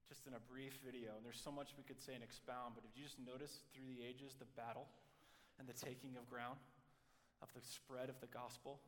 just 0.09 0.25
in 0.25 0.33
a 0.33 0.41
brief 0.49 0.73
video, 0.81 1.13
and 1.13 1.21
there's 1.21 1.37
so 1.37 1.53
much 1.53 1.77
we 1.77 1.85
could 1.85 2.01
say 2.01 2.17
and 2.17 2.25
expound, 2.25 2.73
but 2.73 2.81
if 2.81 2.97
you 2.97 3.05
just 3.05 3.21
notice 3.21 3.61
through 3.69 3.85
the 3.85 4.01
ages 4.01 4.33
the 4.41 4.49
battle 4.57 4.89
and 5.61 5.69
the 5.69 5.77
taking 5.77 6.17
of 6.17 6.25
ground, 6.25 6.57
of 7.45 7.53
the 7.53 7.61
spread 7.61 8.09
of 8.09 8.17
the 8.17 8.31
gospel. 8.33 8.81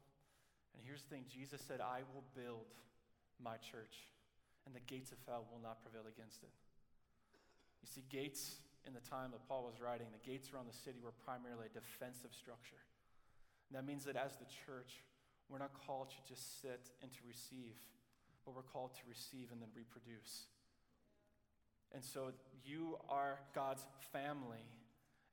And 0.73 0.81
here's 0.81 1.05
the 1.05 1.13
thing 1.13 1.29
Jesus 1.29 1.61
said, 1.61 1.85
I 1.85 2.01
will 2.17 2.25
build 2.33 2.73
my 3.37 3.61
church, 3.61 4.09
and 4.65 4.73
the 4.73 4.81
gates 4.89 5.13
of 5.13 5.21
hell 5.29 5.45
will 5.53 5.61
not 5.61 5.85
prevail 5.85 6.09
against 6.09 6.41
it. 6.41 6.53
You 7.85 7.89
see, 7.93 8.01
gates 8.09 8.65
in 8.89 8.97
the 8.97 9.05
time 9.05 9.29
that 9.37 9.45
Paul 9.45 9.69
was 9.69 9.77
writing, 9.77 10.09
the 10.09 10.25
gates 10.25 10.49
around 10.49 10.65
the 10.65 10.77
city 10.77 10.97
were 10.97 11.13
primarily 11.13 11.69
a 11.69 11.73
defensive 11.77 12.33
structure. 12.33 12.81
And 13.69 13.77
that 13.77 13.85
means 13.85 14.01
that 14.09 14.17
as 14.17 14.33
the 14.41 14.49
church, 14.49 15.05
we're 15.45 15.61
not 15.61 15.77
called 15.85 16.09
to 16.09 16.21
just 16.25 16.61
sit 16.61 16.89
and 17.05 17.13
to 17.13 17.21
receive, 17.29 17.77
but 18.45 18.55
we're 18.55 18.61
called 18.61 18.93
to 18.95 19.01
receive 19.09 19.49
and 19.51 19.61
then 19.61 19.69
reproduce. 19.75 20.45
And 21.93 22.03
so 22.03 22.31
you 22.63 22.97
are 23.09 23.39
God's 23.53 23.85
family. 24.11 24.65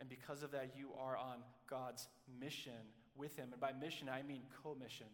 And 0.01 0.09
because 0.09 0.43
of 0.43 0.53
that, 0.53 0.73
you 0.77 0.91
are 0.99 1.17
on 1.17 1.39
God's 1.69 2.09
mission 2.41 2.73
with 3.17 3.37
him. 3.37 3.49
And 3.53 3.61
by 3.61 3.73
mission, 3.73 4.09
I 4.09 4.23
mean 4.23 4.43
co-mission. 4.63 5.07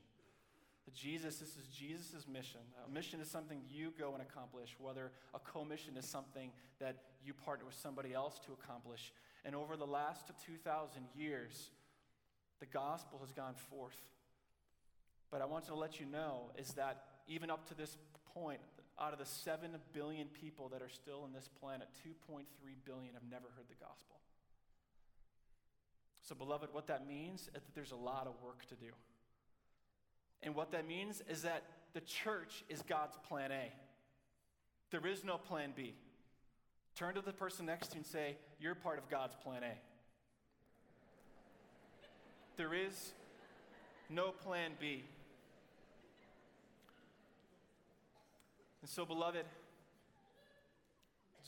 Jesus, 0.95 1.37
this 1.37 1.51
is 1.51 1.67
Jesus' 1.67 2.27
mission. 2.27 2.61
A 2.87 2.91
mission 2.91 3.21
is 3.21 3.31
something 3.31 3.61
you 3.69 3.93
go 3.99 4.15
and 4.15 4.23
accomplish, 4.23 4.75
whether 4.79 5.13
a 5.35 5.39
co-mission 5.39 5.97
is 5.97 6.07
something 6.07 6.51
that 6.81 6.97
you 7.23 7.35
partner 7.35 7.67
with 7.67 7.75
somebody 7.75 8.15
else 8.15 8.39
to 8.47 8.53
accomplish. 8.53 9.13
And 9.45 9.55
over 9.55 9.77
the 9.77 9.87
last 9.87 10.31
2,000 10.47 11.03
years, 11.15 11.71
the 12.61 12.67
gospel 12.67 13.19
has 13.21 13.33
gone 13.33 13.55
forth. 13.71 14.01
But 15.31 15.43
I 15.43 15.45
want 15.45 15.67
to 15.67 15.75
let 15.75 16.01
you 16.01 16.07
know 16.07 16.53
is 16.57 16.71
that 16.75 17.05
even 17.29 17.51
up 17.51 17.69
to 17.69 17.75
this 17.75 17.97
point, 18.35 18.61
out 19.01 19.13
of 19.13 19.19
the 19.19 19.27
7 19.27 19.71
billion 19.93 20.27
people 20.29 20.69
that 20.71 20.83
are 20.83 20.89
still 20.89 21.23
on 21.25 21.33
this 21.33 21.49
planet, 21.61 21.89
2.3 22.05 22.45
billion 22.85 23.15
have 23.15 23.23
never 23.31 23.47
heard 23.55 23.67
the 23.69 23.85
gospel. 23.85 24.17
So, 26.23 26.35
beloved, 26.35 26.71
what 26.73 26.89
that 26.89 27.07
means 27.07 27.43
is 27.43 27.63
that 27.63 27.75
there's 27.75 27.93
a 27.93 27.97
lot 27.97 28.27
of 28.27 28.35
work 28.45 28.67
to 28.67 28.75
do. 28.75 28.91
And 30.43 30.55
what 30.55 30.73
that 30.73 30.87
means 30.87 31.23
is 31.29 31.43
that 31.43 31.63
the 31.95 32.01
church 32.01 32.65
is 32.69 32.83
God's 32.83 33.17
plan 33.29 33.51
A. 33.53 33.73
There 34.91 35.07
is 35.07 35.25
no 35.25 35.37
plan 35.39 35.73
B. 35.75 35.95
Turn 36.95 37.15
to 37.15 37.21
the 37.21 37.33
person 37.33 37.67
next 37.67 37.89
to 37.89 37.95
you 37.95 37.99
and 37.99 38.07
say, 38.07 38.37
You're 38.61 38.75
part 38.75 38.99
of 38.99 39.09
God's 39.09 39.37
plan 39.37 39.63
A. 39.63 39.73
There 42.57 42.75
is 42.75 43.13
no 44.11 44.33
plan 44.33 44.73
B. 44.81 45.05
And 48.81 48.91
so, 48.91 49.05
beloved, 49.05 49.45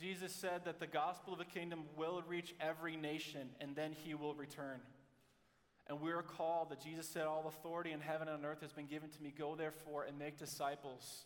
Jesus 0.00 0.32
said 0.32 0.64
that 0.64 0.80
the 0.80 0.86
gospel 0.86 1.34
of 1.34 1.38
the 1.38 1.44
kingdom 1.44 1.84
will 1.96 2.22
reach 2.26 2.54
every 2.60 2.96
nation 2.96 3.50
and 3.60 3.76
then 3.76 3.92
he 3.92 4.14
will 4.14 4.34
return. 4.34 4.80
And 5.86 6.00
we 6.00 6.12
are 6.12 6.22
called 6.22 6.70
that 6.70 6.80
Jesus 6.82 7.08
said, 7.08 7.26
All 7.26 7.46
authority 7.48 7.92
in 7.92 8.00
heaven 8.00 8.28
and 8.28 8.38
on 8.38 8.50
earth 8.50 8.62
has 8.62 8.72
been 8.72 8.86
given 8.86 9.10
to 9.10 9.22
me. 9.22 9.34
Go 9.36 9.56
therefore 9.56 10.04
and 10.04 10.18
make 10.18 10.38
disciples 10.38 11.24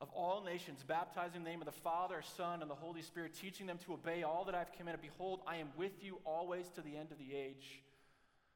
of 0.00 0.08
all 0.10 0.42
nations, 0.42 0.82
baptizing 0.86 1.36
in 1.36 1.44
the 1.44 1.50
name 1.50 1.60
of 1.60 1.66
the 1.66 1.72
Father, 1.72 2.22
Son, 2.36 2.62
and 2.62 2.70
the 2.70 2.74
Holy 2.74 3.02
Spirit, 3.02 3.34
teaching 3.34 3.66
them 3.66 3.78
to 3.84 3.92
obey 3.92 4.22
all 4.22 4.44
that 4.46 4.54
I've 4.54 4.72
commanded. 4.72 5.02
Behold, 5.02 5.40
I 5.46 5.56
am 5.56 5.68
with 5.76 6.02
you 6.02 6.18
always 6.24 6.68
to 6.70 6.80
the 6.80 6.96
end 6.96 7.12
of 7.12 7.18
the 7.18 7.34
age. 7.36 7.82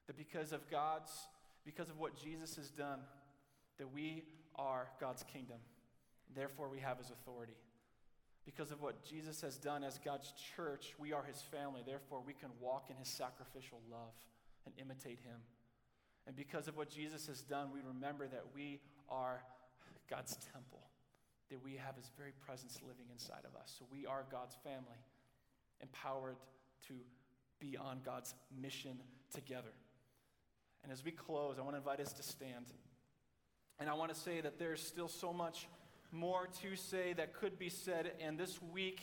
That 0.06 0.16
because 0.16 0.52
of 0.52 0.68
God's, 0.70 1.12
because 1.64 1.90
of 1.90 1.98
what 1.98 2.16
Jesus 2.16 2.56
has 2.56 2.70
done, 2.70 3.00
that 3.78 3.92
we 3.92 4.24
are 4.56 4.88
God's 5.00 5.22
kingdom. 5.22 5.58
Therefore, 6.34 6.68
we 6.68 6.78
have 6.80 6.98
his 6.98 7.10
authority. 7.10 7.56
Because 8.44 8.70
of 8.70 8.82
what 8.82 9.02
Jesus 9.04 9.40
has 9.40 9.56
done 9.56 9.84
as 9.84 9.98
God's 9.98 10.32
church, 10.56 10.94
we 10.98 11.12
are 11.12 11.22
his 11.22 11.40
family. 11.40 11.82
Therefore, 11.84 12.22
we 12.24 12.34
can 12.34 12.50
walk 12.60 12.86
in 12.90 12.96
his 12.96 13.08
sacrificial 13.08 13.80
love 13.90 14.12
and 14.66 14.74
imitate 14.78 15.18
him. 15.20 15.40
And 16.26 16.36
because 16.36 16.68
of 16.68 16.76
what 16.76 16.90
Jesus 16.90 17.26
has 17.26 17.42
done, 17.42 17.68
we 17.72 17.80
remember 17.86 18.26
that 18.26 18.44
we 18.54 18.80
are 19.08 19.42
God's 20.08 20.36
temple, 20.52 20.82
that 21.50 21.62
we 21.62 21.76
have 21.76 21.96
his 21.96 22.10
very 22.16 22.32
presence 22.46 22.80
living 22.86 23.06
inside 23.12 23.44
of 23.44 23.58
us. 23.58 23.74
So 23.78 23.86
we 23.90 24.06
are 24.06 24.24
God's 24.30 24.56
family, 24.62 25.00
empowered 25.82 26.36
to 26.88 26.94
be 27.60 27.76
on 27.76 28.00
God's 28.04 28.34
mission 28.60 28.98
together. 29.34 29.72
And 30.82 30.92
as 30.92 31.04
we 31.04 31.10
close, 31.10 31.58
I 31.58 31.62
want 31.62 31.74
to 31.74 31.78
invite 31.78 32.00
us 32.00 32.12
to 32.14 32.22
stand. 32.22 32.66
And 33.78 33.88
I 33.88 33.94
want 33.94 34.12
to 34.14 34.20
say 34.20 34.40
that 34.42 34.58
there's 34.58 34.82
still 34.82 35.08
so 35.08 35.32
much 35.32 35.66
more 36.14 36.48
to 36.62 36.76
say 36.76 37.12
that 37.14 37.34
could 37.34 37.58
be 37.58 37.68
said. 37.68 38.12
And 38.20 38.38
this 38.38 38.60
week, 38.62 39.00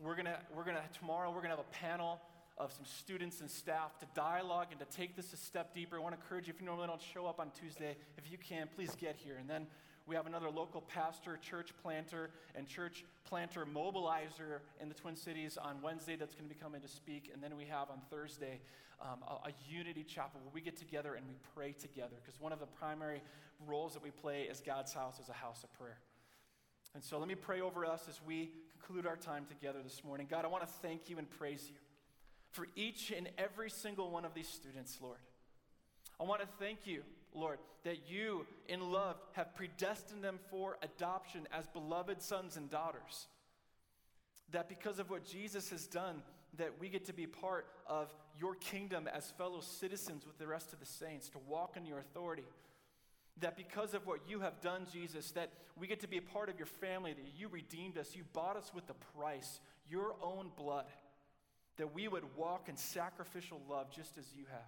we're 0.00 0.16
gonna, 0.16 0.38
we're 0.54 0.64
gonna, 0.64 0.82
tomorrow, 0.98 1.30
we're 1.30 1.42
gonna 1.42 1.56
have 1.56 1.58
a 1.60 1.76
panel 1.76 2.20
of 2.56 2.72
some 2.72 2.84
students 2.84 3.40
and 3.40 3.50
staff 3.50 3.98
to 3.98 4.06
dialogue 4.14 4.68
and 4.70 4.78
to 4.78 4.86
take 4.96 5.16
this 5.16 5.32
a 5.32 5.36
step 5.36 5.74
deeper. 5.74 5.96
I 5.96 6.00
want 6.00 6.14
to 6.14 6.20
encourage 6.20 6.46
you, 6.46 6.54
if 6.54 6.60
you 6.60 6.66
normally 6.66 6.86
don't 6.86 7.02
show 7.02 7.26
up 7.26 7.40
on 7.40 7.50
Tuesday, 7.50 7.96
if 8.16 8.30
you 8.30 8.38
can, 8.38 8.68
please 8.74 8.94
get 8.94 9.16
here. 9.16 9.36
And 9.40 9.50
then 9.50 9.66
we 10.06 10.14
have 10.14 10.26
another 10.26 10.50
local 10.50 10.82
pastor, 10.82 11.38
church 11.38 11.70
planter, 11.82 12.30
and 12.54 12.68
church 12.68 13.04
planter 13.24 13.66
mobilizer 13.66 14.60
in 14.80 14.88
the 14.88 14.94
Twin 14.94 15.16
Cities 15.16 15.58
on 15.60 15.80
Wednesday 15.82 16.14
that's 16.14 16.34
going 16.34 16.48
to 16.48 16.54
be 16.54 16.60
coming 16.60 16.80
to 16.82 16.88
speak. 16.88 17.30
And 17.32 17.42
then 17.42 17.56
we 17.56 17.64
have 17.64 17.90
on 17.90 18.00
Thursday 18.10 18.60
um, 19.00 19.24
a, 19.26 19.48
a, 19.48 19.52
unity 19.68 20.04
chapel 20.04 20.40
where 20.44 20.52
we 20.54 20.60
get 20.60 20.76
together 20.76 21.14
and 21.14 21.26
we 21.26 21.34
pray 21.54 21.72
together. 21.72 22.16
Because 22.22 22.40
one 22.40 22.52
of 22.52 22.60
the 22.60 22.66
primary 22.66 23.22
roles 23.66 23.94
that 23.94 24.02
we 24.02 24.10
play 24.10 24.46
as 24.50 24.60
God's 24.60 24.92
house 24.92 25.18
is 25.18 25.28
a 25.28 25.32
house 25.32 25.64
of 25.64 25.72
prayer. 25.72 25.98
And 26.94 27.02
so 27.02 27.18
let 27.18 27.26
me 27.26 27.34
pray 27.34 27.60
over 27.60 27.84
us 27.84 28.06
as 28.08 28.20
we 28.24 28.50
conclude 28.78 29.06
our 29.06 29.16
time 29.16 29.46
together 29.46 29.80
this 29.82 30.02
morning. 30.04 30.28
God, 30.30 30.44
I 30.44 30.48
want 30.48 30.62
to 30.62 30.72
thank 30.80 31.10
you 31.10 31.18
and 31.18 31.28
praise 31.28 31.66
you 31.68 31.76
for 32.52 32.68
each 32.76 33.10
and 33.10 33.28
every 33.36 33.68
single 33.68 34.10
one 34.10 34.24
of 34.24 34.32
these 34.32 34.48
students, 34.48 34.98
Lord. 35.02 35.18
I 36.20 36.22
want 36.22 36.40
to 36.40 36.46
thank 36.60 36.86
you, 36.86 37.02
Lord, 37.34 37.58
that 37.82 38.08
you, 38.08 38.46
in 38.68 38.92
love, 38.92 39.16
have 39.32 39.56
predestined 39.56 40.22
them 40.22 40.38
for 40.50 40.78
adoption 40.82 41.48
as 41.52 41.66
beloved 41.66 42.22
sons 42.22 42.56
and 42.56 42.70
daughters. 42.70 43.26
That 44.52 44.68
because 44.68 45.00
of 45.00 45.10
what 45.10 45.24
Jesus 45.24 45.70
has 45.70 45.88
done, 45.88 46.22
that 46.58 46.78
we 46.78 46.88
get 46.88 47.06
to 47.06 47.12
be 47.12 47.26
part 47.26 47.66
of 47.88 48.14
your 48.38 48.54
kingdom 48.54 49.08
as 49.12 49.32
fellow 49.32 49.60
citizens 49.60 50.24
with 50.24 50.38
the 50.38 50.46
rest 50.46 50.72
of 50.72 50.78
the 50.78 50.86
saints, 50.86 51.28
to 51.30 51.38
walk 51.48 51.76
in 51.76 51.86
your 51.86 51.98
authority. 51.98 52.44
That 53.40 53.56
because 53.56 53.94
of 53.94 54.06
what 54.06 54.20
you 54.28 54.40
have 54.40 54.60
done, 54.60 54.86
Jesus, 54.92 55.32
that 55.32 55.50
we 55.76 55.86
get 55.86 56.00
to 56.00 56.08
be 56.08 56.18
a 56.18 56.22
part 56.22 56.48
of 56.48 56.58
your 56.58 56.66
family, 56.66 57.12
that 57.12 57.24
you 57.36 57.48
redeemed 57.48 57.98
us, 57.98 58.14
you 58.14 58.22
bought 58.32 58.56
us 58.56 58.72
with 58.74 58.86
the 58.86 58.94
price, 59.18 59.60
your 59.90 60.14
own 60.22 60.50
blood, 60.56 60.86
that 61.76 61.92
we 61.92 62.06
would 62.06 62.24
walk 62.36 62.68
in 62.68 62.76
sacrificial 62.76 63.60
love 63.68 63.90
just 63.90 64.16
as 64.18 64.24
you 64.36 64.44
have. 64.50 64.60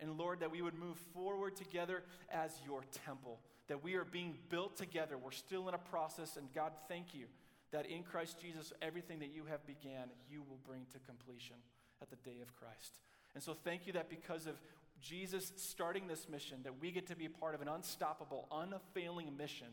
And 0.00 0.16
Lord, 0.16 0.40
that 0.40 0.52
we 0.52 0.62
would 0.62 0.78
move 0.78 0.96
forward 1.12 1.56
together 1.56 2.04
as 2.30 2.52
your 2.64 2.84
temple, 3.04 3.40
that 3.66 3.82
we 3.82 3.94
are 3.96 4.04
being 4.04 4.36
built 4.48 4.76
together. 4.76 5.18
We're 5.18 5.32
still 5.32 5.68
in 5.68 5.74
a 5.74 5.78
process, 5.78 6.36
and 6.36 6.46
God, 6.54 6.72
thank 6.88 7.14
you 7.14 7.26
that 7.70 7.86
in 7.86 8.02
Christ 8.02 8.40
Jesus, 8.40 8.72
everything 8.80 9.18
that 9.18 9.34
you 9.34 9.44
have 9.44 9.66
began, 9.66 10.08
you 10.30 10.42
will 10.48 10.58
bring 10.66 10.86
to 10.92 10.98
completion 11.00 11.56
at 12.00 12.08
the 12.10 12.16
day 12.16 12.40
of 12.40 12.54
Christ. 12.56 13.00
And 13.34 13.42
so 13.42 13.52
thank 13.52 13.86
you 13.86 13.92
that 13.92 14.08
because 14.08 14.46
of 14.46 14.54
Jesus 15.00 15.52
starting 15.56 16.06
this 16.06 16.28
mission, 16.28 16.58
that 16.64 16.80
we 16.80 16.90
get 16.90 17.06
to 17.08 17.16
be 17.16 17.28
part 17.28 17.54
of 17.54 17.62
an 17.62 17.68
unstoppable, 17.68 18.48
unfailing 18.50 19.36
mission 19.36 19.68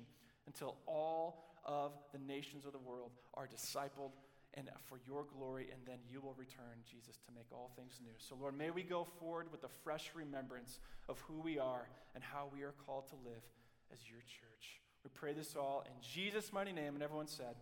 until 0.48 0.76
all 0.86 1.44
of 1.66 1.94
the 2.12 2.20
nations 2.20 2.66
of 2.66 2.72
the 2.72 2.80
world 2.80 3.12
are 3.34 3.48
discipled 3.48 4.12
and 4.54 4.70
for 4.86 5.00
your 5.06 5.26
glory, 5.38 5.68
and 5.72 5.82
then 5.86 5.98
you 6.10 6.22
will 6.22 6.34
return, 6.38 6.80
Jesus, 6.90 7.18
to 7.28 7.34
make 7.36 7.48
all 7.52 7.72
things 7.76 8.00
new. 8.02 8.14
So, 8.18 8.36
Lord, 8.40 8.58
may 8.58 8.72
we 8.72 8.84
go 8.84 9.06
forward 9.20 9.52
with 9.52 9.64
a 9.66 9.70
fresh 9.84 10.12
remembrance 10.16 10.80
of 11.10 11.20
who 11.22 11.42
we 11.42 11.60
are 11.60 11.90
and 12.14 12.24
how 12.24 12.50
we 12.54 12.62
are 12.64 12.74
called 12.86 13.10
to 13.10 13.16
live 13.26 13.44
as 13.92 14.00
your 14.10 14.22
church. 14.22 14.80
We 15.04 15.10
pray 15.14 15.34
this 15.34 15.56
all 15.58 15.84
in 15.86 15.94
Jesus' 16.02 16.54
mighty 16.54 16.72
name, 16.72 16.94
and 16.94 17.04
everyone 17.04 17.28
said, 17.28 17.56